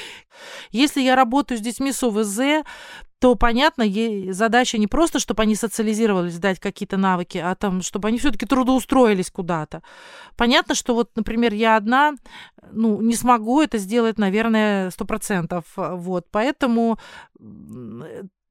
Если 0.70 1.00
я 1.00 1.16
работаю 1.16 1.58
с 1.58 1.60
детьми 1.60 1.92
с 1.92 2.02
ОВЗ, 2.02 2.64
то, 3.18 3.34
понятно, 3.34 3.84
задача 4.32 4.78
не 4.78 4.86
просто, 4.86 5.18
чтобы 5.18 5.42
они 5.42 5.54
социализировались, 5.54 6.38
дать 6.38 6.60
какие-то 6.60 6.96
навыки, 6.96 7.38
а 7.38 7.54
там, 7.54 7.82
чтобы 7.82 8.08
они 8.08 8.18
все-таки 8.18 8.46
трудоустроились 8.46 9.30
куда-то. 9.30 9.82
Понятно, 10.36 10.74
что 10.74 10.94
вот, 10.94 11.10
например, 11.16 11.54
я 11.54 11.76
одна, 11.76 12.14
ну, 12.70 13.00
не 13.00 13.14
смогу 13.14 13.62
это 13.62 13.78
сделать, 13.78 14.18
наверное, 14.18 14.90
сто 14.90 15.04
процентов. 15.06 15.64
Вот, 15.76 16.26
поэтому 16.30 16.98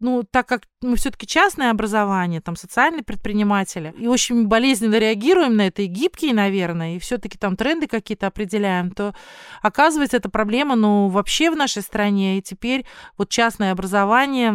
ну, 0.05 0.23
так 0.23 0.47
как 0.47 0.61
мы 0.81 0.97
все-таки 0.97 1.25
частное 1.25 1.71
образование, 1.71 2.39
там 2.39 2.55
социальные 2.55 3.03
предприниматели, 3.03 3.91
и 3.97 4.07
очень 4.07 4.45
болезненно 4.45 4.99
реагируем 4.99 5.55
на 5.55 5.65
это, 5.65 5.81
и 5.81 5.87
гибкие, 5.87 6.31
наверное, 6.33 6.95
и 6.95 6.99
все-таки 6.99 7.39
там 7.39 7.55
тренды 7.55 7.87
какие-то 7.87 8.27
определяем, 8.27 8.91
то 8.91 9.15
оказывается 9.63 10.17
эта 10.17 10.29
проблема, 10.29 10.75
ну, 10.75 11.07
вообще 11.07 11.49
в 11.49 11.55
нашей 11.55 11.81
стране, 11.81 12.37
и 12.37 12.41
теперь 12.43 12.85
вот 13.17 13.29
частное 13.29 13.71
образование 13.71 14.51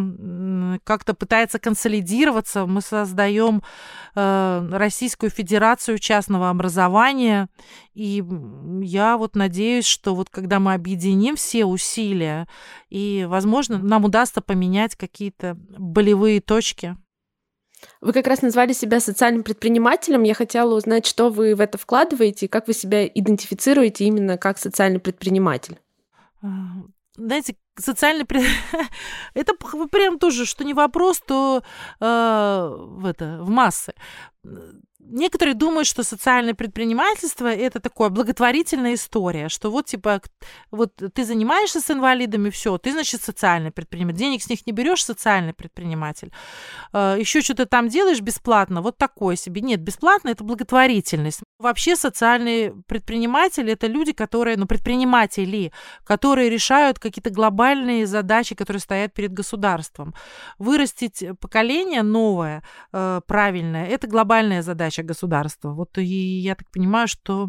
как-то 0.78 1.14
пытается 1.14 1.58
консолидироваться, 1.58 2.66
мы 2.66 2.80
создаем 2.80 3.62
э, 4.14 4.68
Российскую 4.72 5.30
Федерацию 5.30 5.98
частного 5.98 6.50
образования, 6.50 7.48
и 7.94 8.22
я 8.82 9.16
вот 9.16 9.34
надеюсь, 9.34 9.86
что 9.86 10.14
вот 10.14 10.30
когда 10.30 10.60
мы 10.60 10.74
объединим 10.74 11.36
все 11.36 11.64
усилия, 11.64 12.46
и, 12.88 13.26
возможно, 13.28 13.78
нам 13.78 14.04
удастся 14.04 14.40
поменять 14.40 14.96
какие-то 14.96 15.56
болевые 15.76 16.40
точки. 16.40 16.96
Вы 18.00 18.12
как 18.12 18.26
раз 18.26 18.42
назвали 18.42 18.72
себя 18.72 19.00
социальным 19.00 19.42
предпринимателем. 19.42 20.22
Я 20.22 20.34
хотела 20.34 20.74
узнать, 20.74 21.06
что 21.06 21.30
вы 21.30 21.54
в 21.54 21.60
это 21.60 21.78
вкладываете, 21.78 22.46
и 22.46 22.48
как 22.48 22.66
вы 22.66 22.74
себя 22.74 23.06
идентифицируете 23.06 24.04
именно 24.04 24.36
как 24.36 24.58
социальный 24.58 25.00
предприниматель. 25.00 25.78
А, 26.42 26.48
знаете, 27.16 27.56
социальный 27.80 28.26
это 29.34 29.54
прям 29.90 30.18
тоже, 30.18 30.46
что 30.46 30.64
не 30.64 30.74
вопрос, 30.74 31.20
то 31.20 31.62
э, 32.00 32.76
в 32.78 33.06
это 33.06 33.38
в 33.42 33.50
массы 33.50 33.94
некоторые 35.10 35.54
думают, 35.54 35.86
что 35.86 36.02
социальное 36.02 36.54
предпринимательство 36.54 37.46
это 37.46 37.80
такое 37.80 38.08
благотворительная 38.08 38.94
история, 38.94 39.48
что 39.48 39.70
вот 39.70 39.86
типа 39.86 40.22
вот 40.70 40.94
ты 40.96 41.24
занимаешься 41.24 41.80
с 41.80 41.90
инвалидами, 41.90 42.50
все, 42.50 42.78
ты 42.78 42.92
значит 42.92 43.22
социальный 43.22 43.70
предприниматель, 43.70 44.18
денег 44.18 44.42
с 44.42 44.48
них 44.48 44.66
не 44.66 44.72
берешь, 44.72 45.04
социальный 45.04 45.52
предприниматель, 45.52 46.32
э, 46.92 47.16
еще 47.18 47.40
что-то 47.42 47.66
там 47.66 47.88
делаешь 47.88 48.20
бесплатно, 48.20 48.82
вот 48.82 48.96
такое 48.96 49.36
себе. 49.36 49.60
Нет, 49.60 49.80
бесплатно 49.80 50.30
это 50.30 50.44
благотворительность. 50.44 51.40
Вообще 51.58 51.96
социальные 51.96 52.72
предприниматели 52.86 53.72
это 53.72 53.86
люди, 53.86 54.12
которые, 54.12 54.56
ну 54.56 54.66
предприниматели, 54.66 55.72
которые 56.04 56.50
решают 56.50 56.98
какие-то 56.98 57.30
глобальные 57.30 58.06
задачи, 58.06 58.54
которые 58.54 58.80
стоят 58.80 59.12
перед 59.12 59.32
государством. 59.32 60.14
Вырастить 60.58 61.24
поколение 61.40 62.02
новое, 62.02 62.62
э, 62.92 63.20
правильное, 63.26 63.86
это 63.86 64.06
глобальная 64.06 64.62
задача 64.62 64.99
задача 65.00 65.02
государства. 65.02 65.70
Вот 65.70 65.98
и 65.98 66.04
я 66.04 66.54
так 66.54 66.70
понимаю, 66.70 67.08
что 67.08 67.48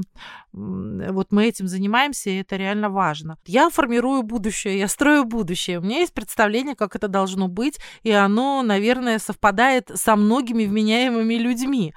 вот 0.54 1.32
мы 1.32 1.46
этим 1.46 1.68
занимаемся, 1.68 2.30
и 2.30 2.42
это 2.42 2.58
реально 2.58 2.90
важно. 2.90 3.38
Я 3.46 3.70
формирую 3.70 4.24
будущее, 4.24 4.80
я 4.80 4.88
строю 4.88 5.24
будущее. 5.24 5.80
У 5.80 5.82
меня 5.82 6.00
есть 6.00 6.14
представление, 6.14 6.76
как 6.76 6.96
это 6.96 7.08
должно 7.08 7.48
быть, 7.48 7.80
и 8.04 8.12
оно, 8.12 8.62
наверное, 8.64 9.20
совпадает 9.20 9.92
со 9.96 10.16
многими 10.16 10.66
вменяемыми 10.66 11.36
людьми. 11.36 11.94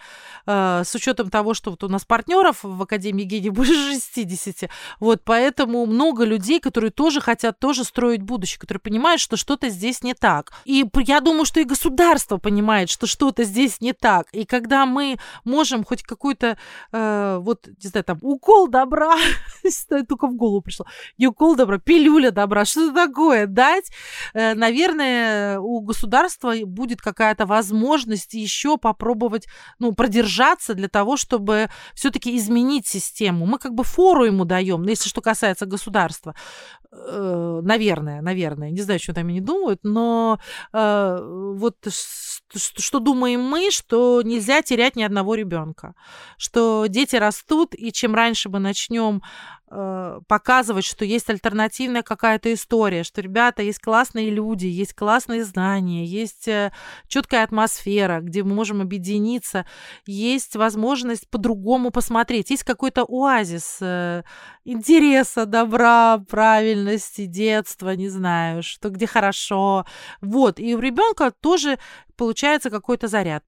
Э, 0.46 0.82
с 0.84 0.94
учетом 0.94 1.30
того, 1.30 1.54
что 1.54 1.70
вот 1.70 1.82
у 1.84 1.88
нас 1.88 2.04
партнеров 2.04 2.58
в 2.62 2.82
Академии 2.82 3.24
гений 3.24 3.50
больше 3.50 3.74
60. 3.74 4.70
Вот 5.00 5.22
поэтому 5.24 5.86
много 5.86 6.24
людей, 6.24 6.60
которые 6.60 6.90
тоже 6.90 7.20
хотят 7.20 7.58
тоже 7.58 7.84
строить 7.84 8.22
будущее, 8.22 8.60
которые 8.60 8.80
понимают, 8.80 9.20
что 9.20 9.36
что-то 9.36 9.68
здесь 9.68 10.02
не 10.02 10.14
так. 10.14 10.52
И 10.64 10.84
я 11.06 11.20
думаю, 11.20 11.44
что 11.44 11.60
и 11.60 11.64
государство 11.64 12.38
понимает, 12.38 12.90
что 12.90 13.06
что-то 13.06 13.44
здесь 13.44 13.80
не 13.80 13.92
так. 13.92 14.28
И 14.32 14.44
когда 14.44 14.86
мы 14.86 15.16
можем 15.44 15.84
хоть 15.84 16.02
какой-то, 16.02 16.56
э, 16.92 17.38
вот, 17.40 17.66
не 17.66 17.88
знаю, 17.88 18.04
там, 18.04 18.18
укол 18.22 18.68
добра, 18.68 19.16
только 20.08 20.26
в 20.26 20.36
голову 20.36 20.60
пришло, 20.60 20.86
не 21.18 21.26
укол 21.26 21.56
добра, 21.56 21.78
пилюля 21.78 22.30
добра, 22.30 22.64
что 22.64 22.92
такое 22.92 23.46
дать, 23.46 23.90
э, 24.34 24.54
наверное, 24.54 25.58
у 25.58 25.80
государства 25.80 26.54
будет 26.64 27.00
какая-то 27.00 27.46
возможность 27.46 28.34
еще 28.34 28.78
попробовать, 28.78 29.46
ну, 29.78 29.92
продержаться 29.92 30.74
для 30.74 30.88
того, 30.88 31.16
чтобы 31.16 31.68
все-таки 31.94 32.36
изменить 32.36 32.86
систему. 32.86 33.46
Мы 33.46 33.58
как 33.58 33.74
бы 33.74 33.84
фору 33.84 34.24
ему 34.24 34.44
даем, 34.44 34.82
если 34.84 35.08
что 35.08 35.20
касается 35.20 35.66
государства. 35.66 36.34
Э, 36.96 37.60
наверное, 37.62 38.22
наверное, 38.22 38.70
не 38.70 38.82
знаю, 38.82 39.00
что 39.00 39.14
там 39.14 39.28
они 39.28 39.40
думают, 39.40 39.80
но 39.82 40.38
э, 40.72 41.18
вот 41.56 41.76
что, 42.54 43.00
думаем 43.00 43.40
мы, 43.42 43.70
что 43.70 44.22
нельзя 44.22 44.62
терять 44.62 44.96
ни 44.96 45.02
одного 45.02 45.34
ребенка, 45.34 45.94
что 46.38 46.86
дети 46.88 47.16
растут, 47.16 47.74
и 47.74 47.92
чем 47.92 48.14
раньше 48.14 48.48
мы 48.48 48.58
начнем 48.60 49.22
показывать, 50.28 50.84
что 50.84 51.04
есть 51.04 51.30
альтернативная 51.30 52.02
какая-то 52.02 52.52
история, 52.52 53.02
что, 53.02 53.20
ребята, 53.20 53.62
есть 53.62 53.78
классные 53.78 54.30
люди, 54.30 54.66
есть 54.66 54.94
классные 54.94 55.44
знания, 55.44 56.04
есть 56.04 56.48
э, 56.48 56.72
четкая 57.08 57.44
атмосфера, 57.44 58.20
где 58.20 58.42
мы 58.42 58.54
можем 58.54 58.80
объединиться, 58.80 59.66
есть 60.06 60.56
возможность 60.56 61.28
по-другому 61.30 61.90
посмотреть, 61.90 62.50
есть 62.50 62.64
какой-то 62.64 63.04
оазис 63.08 63.78
э, 63.80 64.22
интереса, 64.64 65.46
добра, 65.46 66.18
правильности, 66.28 67.26
детства, 67.26 67.94
не 67.94 68.08
знаю, 68.08 68.62
что 68.62 68.90
где 68.90 69.06
хорошо. 69.06 69.86
Вот, 70.20 70.60
и 70.60 70.74
у 70.74 70.78
ребенка 70.78 71.32
тоже 71.40 71.78
получается 72.16 72.70
какой-то 72.70 73.08
заряд. 73.08 73.44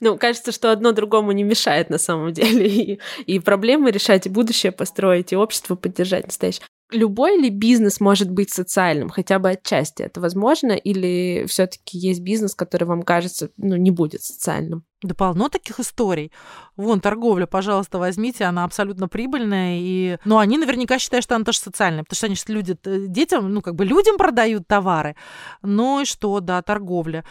Ну, 0.00 0.18
кажется, 0.18 0.52
что 0.52 0.72
одно 0.72 0.92
другому 0.92 1.32
не 1.32 1.42
мешает 1.42 1.90
на 1.90 1.98
самом 1.98 2.32
деле. 2.32 2.68
И, 2.70 2.98
и 3.26 3.38
проблемы 3.40 3.90
решать, 3.90 4.26
и 4.26 4.30
будущее 4.30 4.72
построить, 4.72 5.32
и 5.32 5.36
общество 5.36 5.74
поддержать 5.74 6.26
настоящее. 6.26 6.64
Любой 6.92 7.36
ли 7.36 7.50
бизнес 7.50 8.00
может 8.00 8.30
быть 8.30 8.50
социальным, 8.50 9.10
хотя 9.10 9.38
бы 9.38 9.50
отчасти? 9.50 10.02
Это 10.02 10.20
возможно? 10.20 10.72
Или 10.72 11.44
все 11.46 11.66
таки 11.66 11.98
есть 11.98 12.20
бизнес, 12.20 12.54
который 12.54 12.84
вам 12.84 13.02
кажется, 13.02 13.50
ну, 13.56 13.76
не 13.76 13.92
будет 13.92 14.22
социальным? 14.22 14.84
Да 15.02 15.14
полно 15.14 15.48
таких 15.48 15.78
историй. 15.78 16.32
Вон, 16.76 17.00
торговля, 17.00 17.46
пожалуйста, 17.46 17.98
возьмите, 17.98 18.44
она 18.44 18.64
абсолютно 18.64 19.08
прибыльная. 19.08 19.78
И... 19.80 20.18
Но 20.24 20.38
они 20.38 20.58
наверняка 20.58 20.98
считают, 20.98 21.24
что 21.24 21.36
она 21.36 21.44
тоже 21.44 21.58
социальная, 21.58 22.02
потому 22.02 22.16
что 22.16 22.26
они 22.26 22.34
же 22.34 22.42
люди, 22.48 22.76
детям, 22.84 23.52
ну, 23.54 23.62
как 23.62 23.76
бы 23.76 23.84
людям 23.84 24.18
продают 24.18 24.66
товары. 24.66 25.14
Ну 25.62 26.00
и 26.00 26.04
что, 26.04 26.40
да, 26.40 26.60
торговля. 26.60 27.24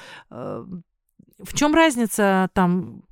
В 1.40 1.56
чем 1.56 1.74
разница 1.74 2.50
там 2.54 3.04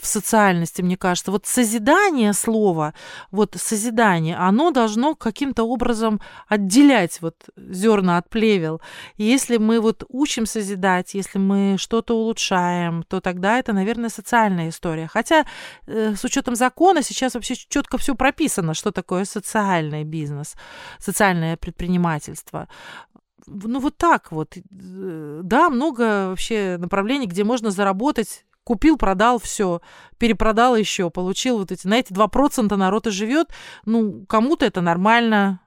в 0.00 0.06
социальности, 0.06 0.82
мне 0.82 0.96
кажется? 0.96 1.30
Вот 1.30 1.46
созидание 1.46 2.32
слова, 2.32 2.94
вот 3.30 3.56
созидание, 3.56 4.36
оно 4.36 4.70
должно 4.70 5.14
каким-то 5.14 5.64
образом 5.64 6.20
отделять 6.48 7.20
вот 7.20 7.36
зерна 7.56 8.18
от 8.18 8.28
плевел. 8.28 8.80
Если 9.16 9.56
мы 9.56 9.80
вот 9.80 10.04
учим 10.08 10.46
созидать, 10.46 11.14
если 11.14 11.38
мы 11.38 11.76
что-то 11.78 12.16
улучшаем, 12.16 13.02
то 13.04 13.20
тогда 13.20 13.58
это, 13.58 13.72
наверное, 13.72 14.10
социальная 14.10 14.68
история. 14.68 15.06
Хотя 15.06 15.44
э, 15.86 16.14
с 16.16 16.24
учетом 16.24 16.56
закона 16.56 17.02
сейчас 17.02 17.34
вообще 17.34 17.54
четко 17.54 17.98
все 17.98 18.14
прописано, 18.14 18.74
что 18.74 18.90
такое 18.90 19.24
социальный 19.24 20.04
бизнес, 20.04 20.54
социальное 20.98 21.56
предпринимательство 21.56 22.68
ну 23.46 23.80
вот 23.80 23.96
так 23.96 24.32
вот. 24.32 24.56
Э, 24.56 25.40
да, 25.42 25.70
много 25.70 26.28
вообще 26.30 26.76
направлений, 26.78 27.26
где 27.26 27.44
можно 27.44 27.70
заработать 27.70 28.44
купил, 28.64 28.96
продал, 28.96 29.38
все, 29.38 29.80
перепродал 30.18 30.74
еще, 30.74 31.10
получил 31.10 31.58
вот 31.58 31.70
эти, 31.70 31.86
на 31.86 31.98
эти 31.98 32.12
2% 32.12 32.74
народ 32.74 33.06
и 33.06 33.10
живет. 33.10 33.50
Ну, 33.84 34.24
кому-то 34.26 34.66
это 34.66 34.80
нормально, 34.80 35.60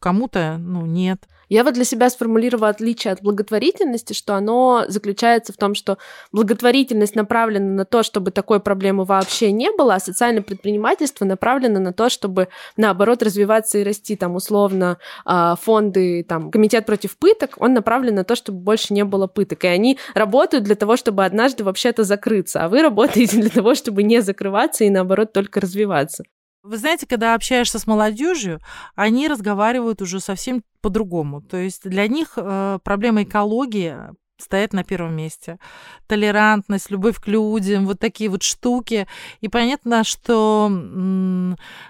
кому-то, 0.00 0.58
ну, 0.58 0.86
нет. 0.86 1.24
Я 1.48 1.64
вот 1.64 1.74
для 1.74 1.84
себя 1.84 2.08
сформулировала 2.08 2.70
отличие 2.70 3.12
от 3.12 3.20
благотворительности, 3.20 4.14
что 4.14 4.34
оно 4.34 4.84
заключается 4.88 5.52
в 5.52 5.56
том, 5.56 5.74
что 5.74 5.98
благотворительность 6.32 7.14
направлена 7.14 7.66
на 7.66 7.84
то, 7.84 8.02
чтобы 8.02 8.30
такой 8.30 8.58
проблемы 8.58 9.04
вообще 9.04 9.52
не 9.52 9.70
было, 9.70 9.96
а 9.96 10.00
социальное 10.00 10.42
предпринимательство 10.42 11.26
направлено 11.26 11.78
на 11.78 11.92
то, 11.92 12.08
чтобы, 12.08 12.48
наоборот, 12.78 13.22
развиваться 13.22 13.78
и 13.78 13.84
расти. 13.84 14.16
Там, 14.16 14.34
условно, 14.34 14.96
а, 15.26 15.56
фонды, 15.56 16.24
там, 16.26 16.50
комитет 16.50 16.86
против 16.86 17.18
пыток, 17.18 17.56
он 17.58 17.74
направлен 17.74 18.14
на 18.14 18.24
то, 18.24 18.34
чтобы 18.34 18.60
больше 18.60 18.94
не 18.94 19.04
было 19.04 19.26
пыток. 19.26 19.64
И 19.64 19.68
они 19.68 19.98
работают 20.14 20.64
для 20.64 20.74
того, 20.74 20.96
чтобы 20.96 21.24
однажды 21.24 21.64
вообще-то 21.64 22.04
закрыться, 22.04 22.64
а 22.64 22.70
вы 22.70 22.80
работаете 22.82 23.38
для 23.38 23.50
того, 23.50 23.74
чтобы 23.74 24.02
не 24.02 24.22
закрываться 24.22 24.84
и, 24.84 24.90
наоборот, 24.90 25.34
только 25.34 25.60
развиваться. 25.60 26.24
Вы 26.62 26.76
знаете, 26.76 27.06
когда 27.06 27.34
общаешься 27.34 27.78
с 27.78 27.86
молодежью, 27.86 28.60
они 28.94 29.26
разговаривают 29.26 30.00
уже 30.00 30.20
совсем 30.20 30.62
по-другому. 30.80 31.42
То 31.42 31.56
есть 31.56 31.88
для 31.88 32.06
них 32.06 32.34
э, 32.36 32.78
проблема 32.84 33.24
экологии 33.24 33.96
стоят 34.42 34.72
на 34.72 34.84
первом 34.84 35.14
месте. 35.16 35.58
Толерантность, 36.06 36.90
любовь 36.90 37.18
к 37.20 37.28
людям, 37.28 37.86
вот 37.86 37.98
такие 37.98 38.28
вот 38.28 38.42
штуки. 38.42 39.06
И 39.40 39.48
понятно, 39.48 40.04
что 40.04 40.70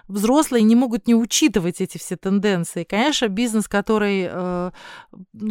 взрослые 0.08 0.62
не 0.62 0.76
могут 0.76 1.06
не 1.06 1.14
учитывать 1.14 1.80
эти 1.80 1.98
все 1.98 2.16
тенденции. 2.16 2.84
Конечно, 2.84 3.28
бизнес, 3.28 3.68
который 3.68 4.28
э, 4.30 4.70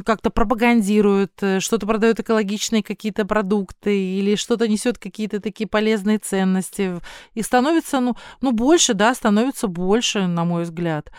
как-то 0.06 0.30
пропагандирует, 0.30 1.34
э, 1.41 1.60
что-то 1.60 1.86
продает 1.88 2.20
экологичные 2.20 2.84
какие-то 2.84 3.26
продукты 3.26 3.97
или 3.97 4.36
что-то 4.36 4.68
несет 4.68 4.97
какие-то 4.97 5.39
такие 5.39 5.68
полезные 5.68 6.18
ценности, 6.18 6.99
и 7.34 7.41
становится, 7.41 7.99
ну, 7.99 8.16
ну 8.41 8.52
больше, 8.52 8.93
да, 8.93 9.14
становится 9.14 9.68
больше, 9.68 10.28
на 10.28 10.45
мой 10.45 10.64
взгляд. 10.64 11.12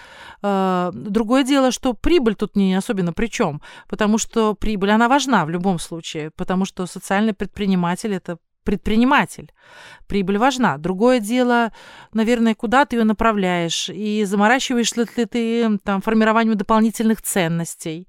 Э, 0.43 0.91
другое 0.95 1.45
дело, 1.45 1.71
что 1.71 1.95
прибыль 1.95 2.35
тут 2.35 2.57
не 2.57 2.75
особенно 2.75 3.13
при 3.13 3.27
чем, 3.27 3.61
потому 3.89 4.19
что 4.19 4.55
прибыль, 4.55 4.91
она 4.91 5.09
важна 5.09 5.45
в 5.45 5.51
любом 5.51 5.72
любом 5.73 5.79
случае, 5.79 6.31
потому 6.31 6.65
что 6.65 6.87
социальный 6.87 7.33
предприниматель 7.33 8.13
это 8.15 8.39
предприниматель. 8.65 9.51
Прибыль 10.07 10.39
важна. 10.39 10.79
Другое 10.79 11.19
дело, 11.19 11.73
наверное, 12.13 12.55
куда 12.55 12.85
ты 12.85 12.97
ее 12.97 13.05
направляешь 13.05 13.89
и 13.89 14.25
заморачиваешь 14.25 14.95
ли 14.95 15.27
ты 15.27 15.79
там 15.79 16.01
формированию 16.01 16.55
дополнительных 16.55 17.23
ценностей 17.23 18.07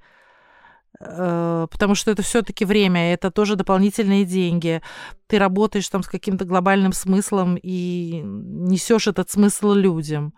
э, 1.00 1.68
потому 1.72 1.96
что 1.96 2.12
это 2.12 2.22
все-таки 2.22 2.66
время, 2.66 3.14
это 3.14 3.32
тоже 3.32 3.56
дополнительные 3.56 4.26
деньги. 4.26 4.82
Ты 5.26 5.40
работаешь 5.40 5.90
там 5.90 6.04
с 6.04 6.08
каким-то 6.08 6.46
глобальным 6.46 6.94
смыслом 6.94 7.58
и 7.64 8.22
несешь 8.24 9.08
этот 9.08 9.32
смысл 9.32 9.74
людям. 9.74 10.34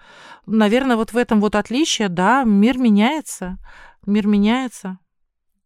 Наверное, 0.46 0.96
вот 0.96 1.12
в 1.12 1.18
этом 1.18 1.42
вот 1.42 1.56
отличие, 1.56 2.08
да, 2.08 2.46
мир 2.46 2.78
меняется, 2.78 3.58
мир 4.06 4.28
меняется. 4.28 4.98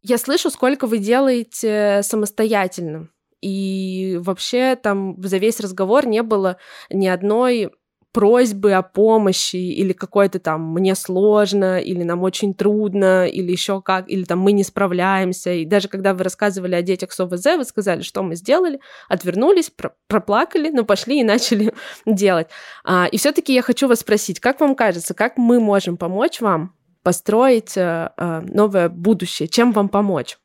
Я 0.02 0.18
слышу, 0.18 0.50
сколько 0.50 0.88
вы 0.88 1.00
делаете 1.00 2.02
самостоятельно. 2.04 3.10
И 3.42 4.18
вообще 4.22 4.76
там 4.76 5.16
за 5.22 5.38
весь 5.38 5.60
разговор 5.60 6.06
не 6.06 6.24
было 6.24 6.58
ни 6.90 7.08
одной 7.08 7.72
просьбы 8.12 8.74
о 8.74 8.82
помощи 8.82 9.58
или 9.58 9.94
какой-то 9.94 10.40
там 10.40 10.74
мне 10.74 10.96
сложно 10.96 11.80
или 11.80 12.04
нам 12.04 12.24
очень 12.24 12.56
трудно 12.56 13.28
или 13.28 13.52
еще 13.52 13.82
как 13.82 14.10
или 14.10 14.24
там 14.24 14.40
мы 14.40 14.52
не 14.52 14.64
справляемся 14.64 15.54
и 15.54 15.64
даже 15.64 15.88
когда 15.90 16.16
вы 16.16 16.24
рассказывали 16.24 16.74
о 16.74 16.82
детях 16.82 17.12
с 17.12 17.20
ОВЗ 17.20 17.58
вы 17.58 17.66
сказали 17.66 18.02
что 18.02 18.24
мы 18.24 18.36
сделали 18.36 18.80
отвернулись 19.10 19.70
про 19.70 19.94
проплакали 20.08 20.70
но 20.70 20.86
пошли 20.86 21.20
и 21.20 21.24
начали 21.24 21.72
делать 22.08 22.48
а, 22.84 23.06
и 23.06 23.18
все-таки 23.18 23.54
я 23.54 23.62
хочу 23.62 23.88
вас 23.88 24.00
спросить 24.00 24.40
как 24.40 24.60
вам 24.60 24.74
кажется 24.74 25.14
как 25.14 25.38
мы 25.38 25.60
можем 25.60 25.96
помочь 25.96 26.42
вам 26.42 26.79
построить 27.04 27.78
э, 27.78 28.12
э, 28.16 28.42
новое 28.42 28.90
будущее, 28.90 29.48
чем 29.48 29.72
вам 29.72 29.90
помочь 29.90 30.38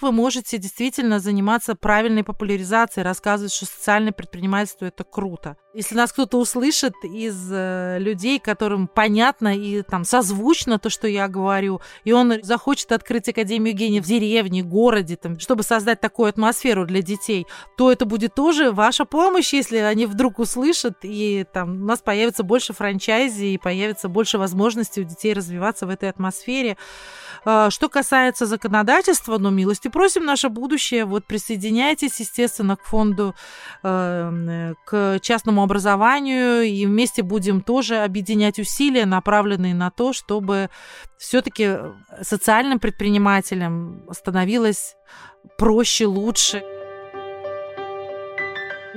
вы 0.00 0.12
можете 0.12 0.58
действительно 0.58 1.20
заниматься 1.20 1.74
правильной 1.74 2.24
популяризацией, 2.24 3.04
рассказывать, 3.04 3.52
что 3.52 3.66
социальное 3.66 4.12
предпринимательство 4.12 4.86
это 4.86 5.04
круто. 5.04 5.56
Если 5.76 5.94
нас 5.94 6.10
кто-то 6.10 6.38
услышит 6.38 6.94
из 7.02 7.52
э, 7.52 7.98
людей, 8.00 8.38
которым 8.38 8.88
понятно 8.88 9.54
и 9.54 9.82
там 9.82 10.04
созвучно 10.04 10.78
то, 10.78 10.88
что 10.88 11.06
я 11.06 11.28
говорю, 11.28 11.82
и 12.02 12.12
он 12.12 12.32
захочет 12.42 12.92
открыть 12.92 13.28
Академию 13.28 13.74
гения 13.74 14.00
в 14.00 14.06
деревне, 14.06 14.62
городе, 14.62 15.16
там, 15.16 15.38
чтобы 15.38 15.64
создать 15.64 16.00
такую 16.00 16.30
атмосферу 16.30 16.86
для 16.86 17.02
детей, 17.02 17.46
то 17.76 17.92
это 17.92 18.06
будет 18.06 18.34
тоже 18.34 18.72
ваша 18.72 19.04
помощь, 19.04 19.52
если 19.52 19.76
они 19.76 20.06
вдруг 20.06 20.38
услышат, 20.38 21.00
и 21.02 21.44
там 21.52 21.82
у 21.82 21.84
нас 21.84 21.98
появится 21.98 22.42
больше 22.42 22.72
франчайзи, 22.72 23.44
и 23.44 23.58
появится 23.58 24.08
больше 24.08 24.38
возможностей 24.38 25.02
у 25.02 25.04
детей 25.04 25.34
развиваться 25.34 25.86
в 25.86 25.90
этой 25.90 26.08
атмосфере. 26.08 26.78
А, 27.44 27.68
что 27.68 27.90
касается 27.90 28.46
законодательства, 28.46 29.36
ну, 29.36 29.50
милости 29.50 29.88
просим, 29.88 30.24
наше 30.24 30.48
будущее, 30.48 31.04
вот 31.04 31.26
присоединяйтесь, 31.26 32.18
естественно, 32.18 32.76
к 32.76 32.84
фонду, 32.84 33.34
э, 33.82 34.72
к 34.86 35.18
частному 35.20 35.65
образованию, 35.66 36.62
и 36.62 36.86
вместе 36.86 37.22
будем 37.22 37.60
тоже 37.60 37.98
объединять 37.98 38.58
усилия, 38.58 39.06
направленные 39.06 39.74
на 39.74 39.90
то, 39.90 40.12
чтобы 40.12 40.70
все-таки 41.18 41.76
социальным 42.22 42.78
предпринимателям 42.78 44.02
становилось 44.12 44.96
проще, 45.58 46.06
лучше 46.06 46.62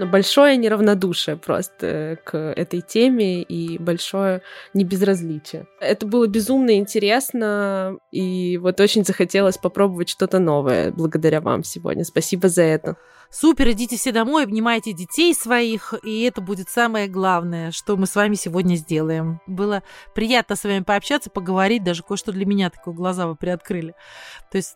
большое 0.05 0.57
неравнодушие 0.57 1.37
просто 1.37 2.19
к 2.23 2.37
этой 2.37 2.81
теме 2.81 3.41
и 3.41 3.77
большое 3.77 4.41
небезразличие. 4.73 5.67
Это 5.79 6.05
было 6.05 6.27
безумно 6.27 6.77
интересно, 6.77 7.97
и 8.11 8.57
вот 8.57 8.79
очень 8.79 9.05
захотелось 9.05 9.57
попробовать 9.57 10.09
что-то 10.09 10.39
новое 10.39 10.91
благодаря 10.91 11.41
вам 11.41 11.63
сегодня. 11.63 12.03
Спасибо 12.03 12.49
за 12.49 12.63
это. 12.63 12.97
Супер, 13.31 13.69
идите 13.71 13.95
все 13.95 14.11
домой, 14.11 14.43
обнимайте 14.45 14.91
детей 14.91 15.35
своих, 15.35 15.93
и 16.03 16.23
это 16.23 16.41
будет 16.41 16.67
самое 16.67 17.07
главное, 17.07 17.71
что 17.71 17.95
мы 17.95 18.07
с 18.07 18.15
вами 18.15 18.33
сегодня 18.33 18.75
сделаем. 18.75 19.39
Было 19.45 19.83
приятно 20.15 20.55
с 20.55 20.63
вами 20.63 20.83
пообщаться, 20.83 21.29
поговорить, 21.29 21.83
даже 21.83 22.01
кое-что 22.01 22.31
для 22.31 22.45
меня 22.45 22.71
такое 22.71 22.93
глаза 22.93 23.27
вы 23.27 23.35
приоткрыли. 23.35 23.93
То 24.51 24.57
есть 24.57 24.75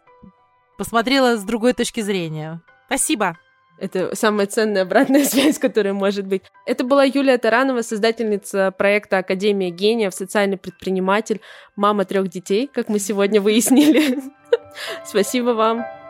посмотрела 0.77 1.37
с 1.37 1.43
другой 1.43 1.73
точки 1.73 2.01
зрения. 2.01 2.61
Спасибо. 2.85 3.37
Это 3.79 4.15
самая 4.15 4.47
ценная 4.47 4.83
обратная 4.83 5.23
связь, 5.25 5.57
которая 5.59 5.93
может 5.93 6.25
быть. 6.25 6.43
Это 6.65 6.83
была 6.83 7.03
Юлия 7.03 7.37
Таранова, 7.37 7.81
создательница 7.81 8.71
проекта 8.71 9.19
Академия 9.19 9.69
гениев, 9.69 10.13
социальный 10.13 10.57
предприниматель, 10.57 11.41
мама 11.75 12.05
трех 12.05 12.29
детей, 12.29 12.69
как 12.71 12.89
мы 12.89 12.99
сегодня 12.99 13.41
выяснили. 13.41 14.19
Спасибо 15.05 15.49
вам. 15.49 16.02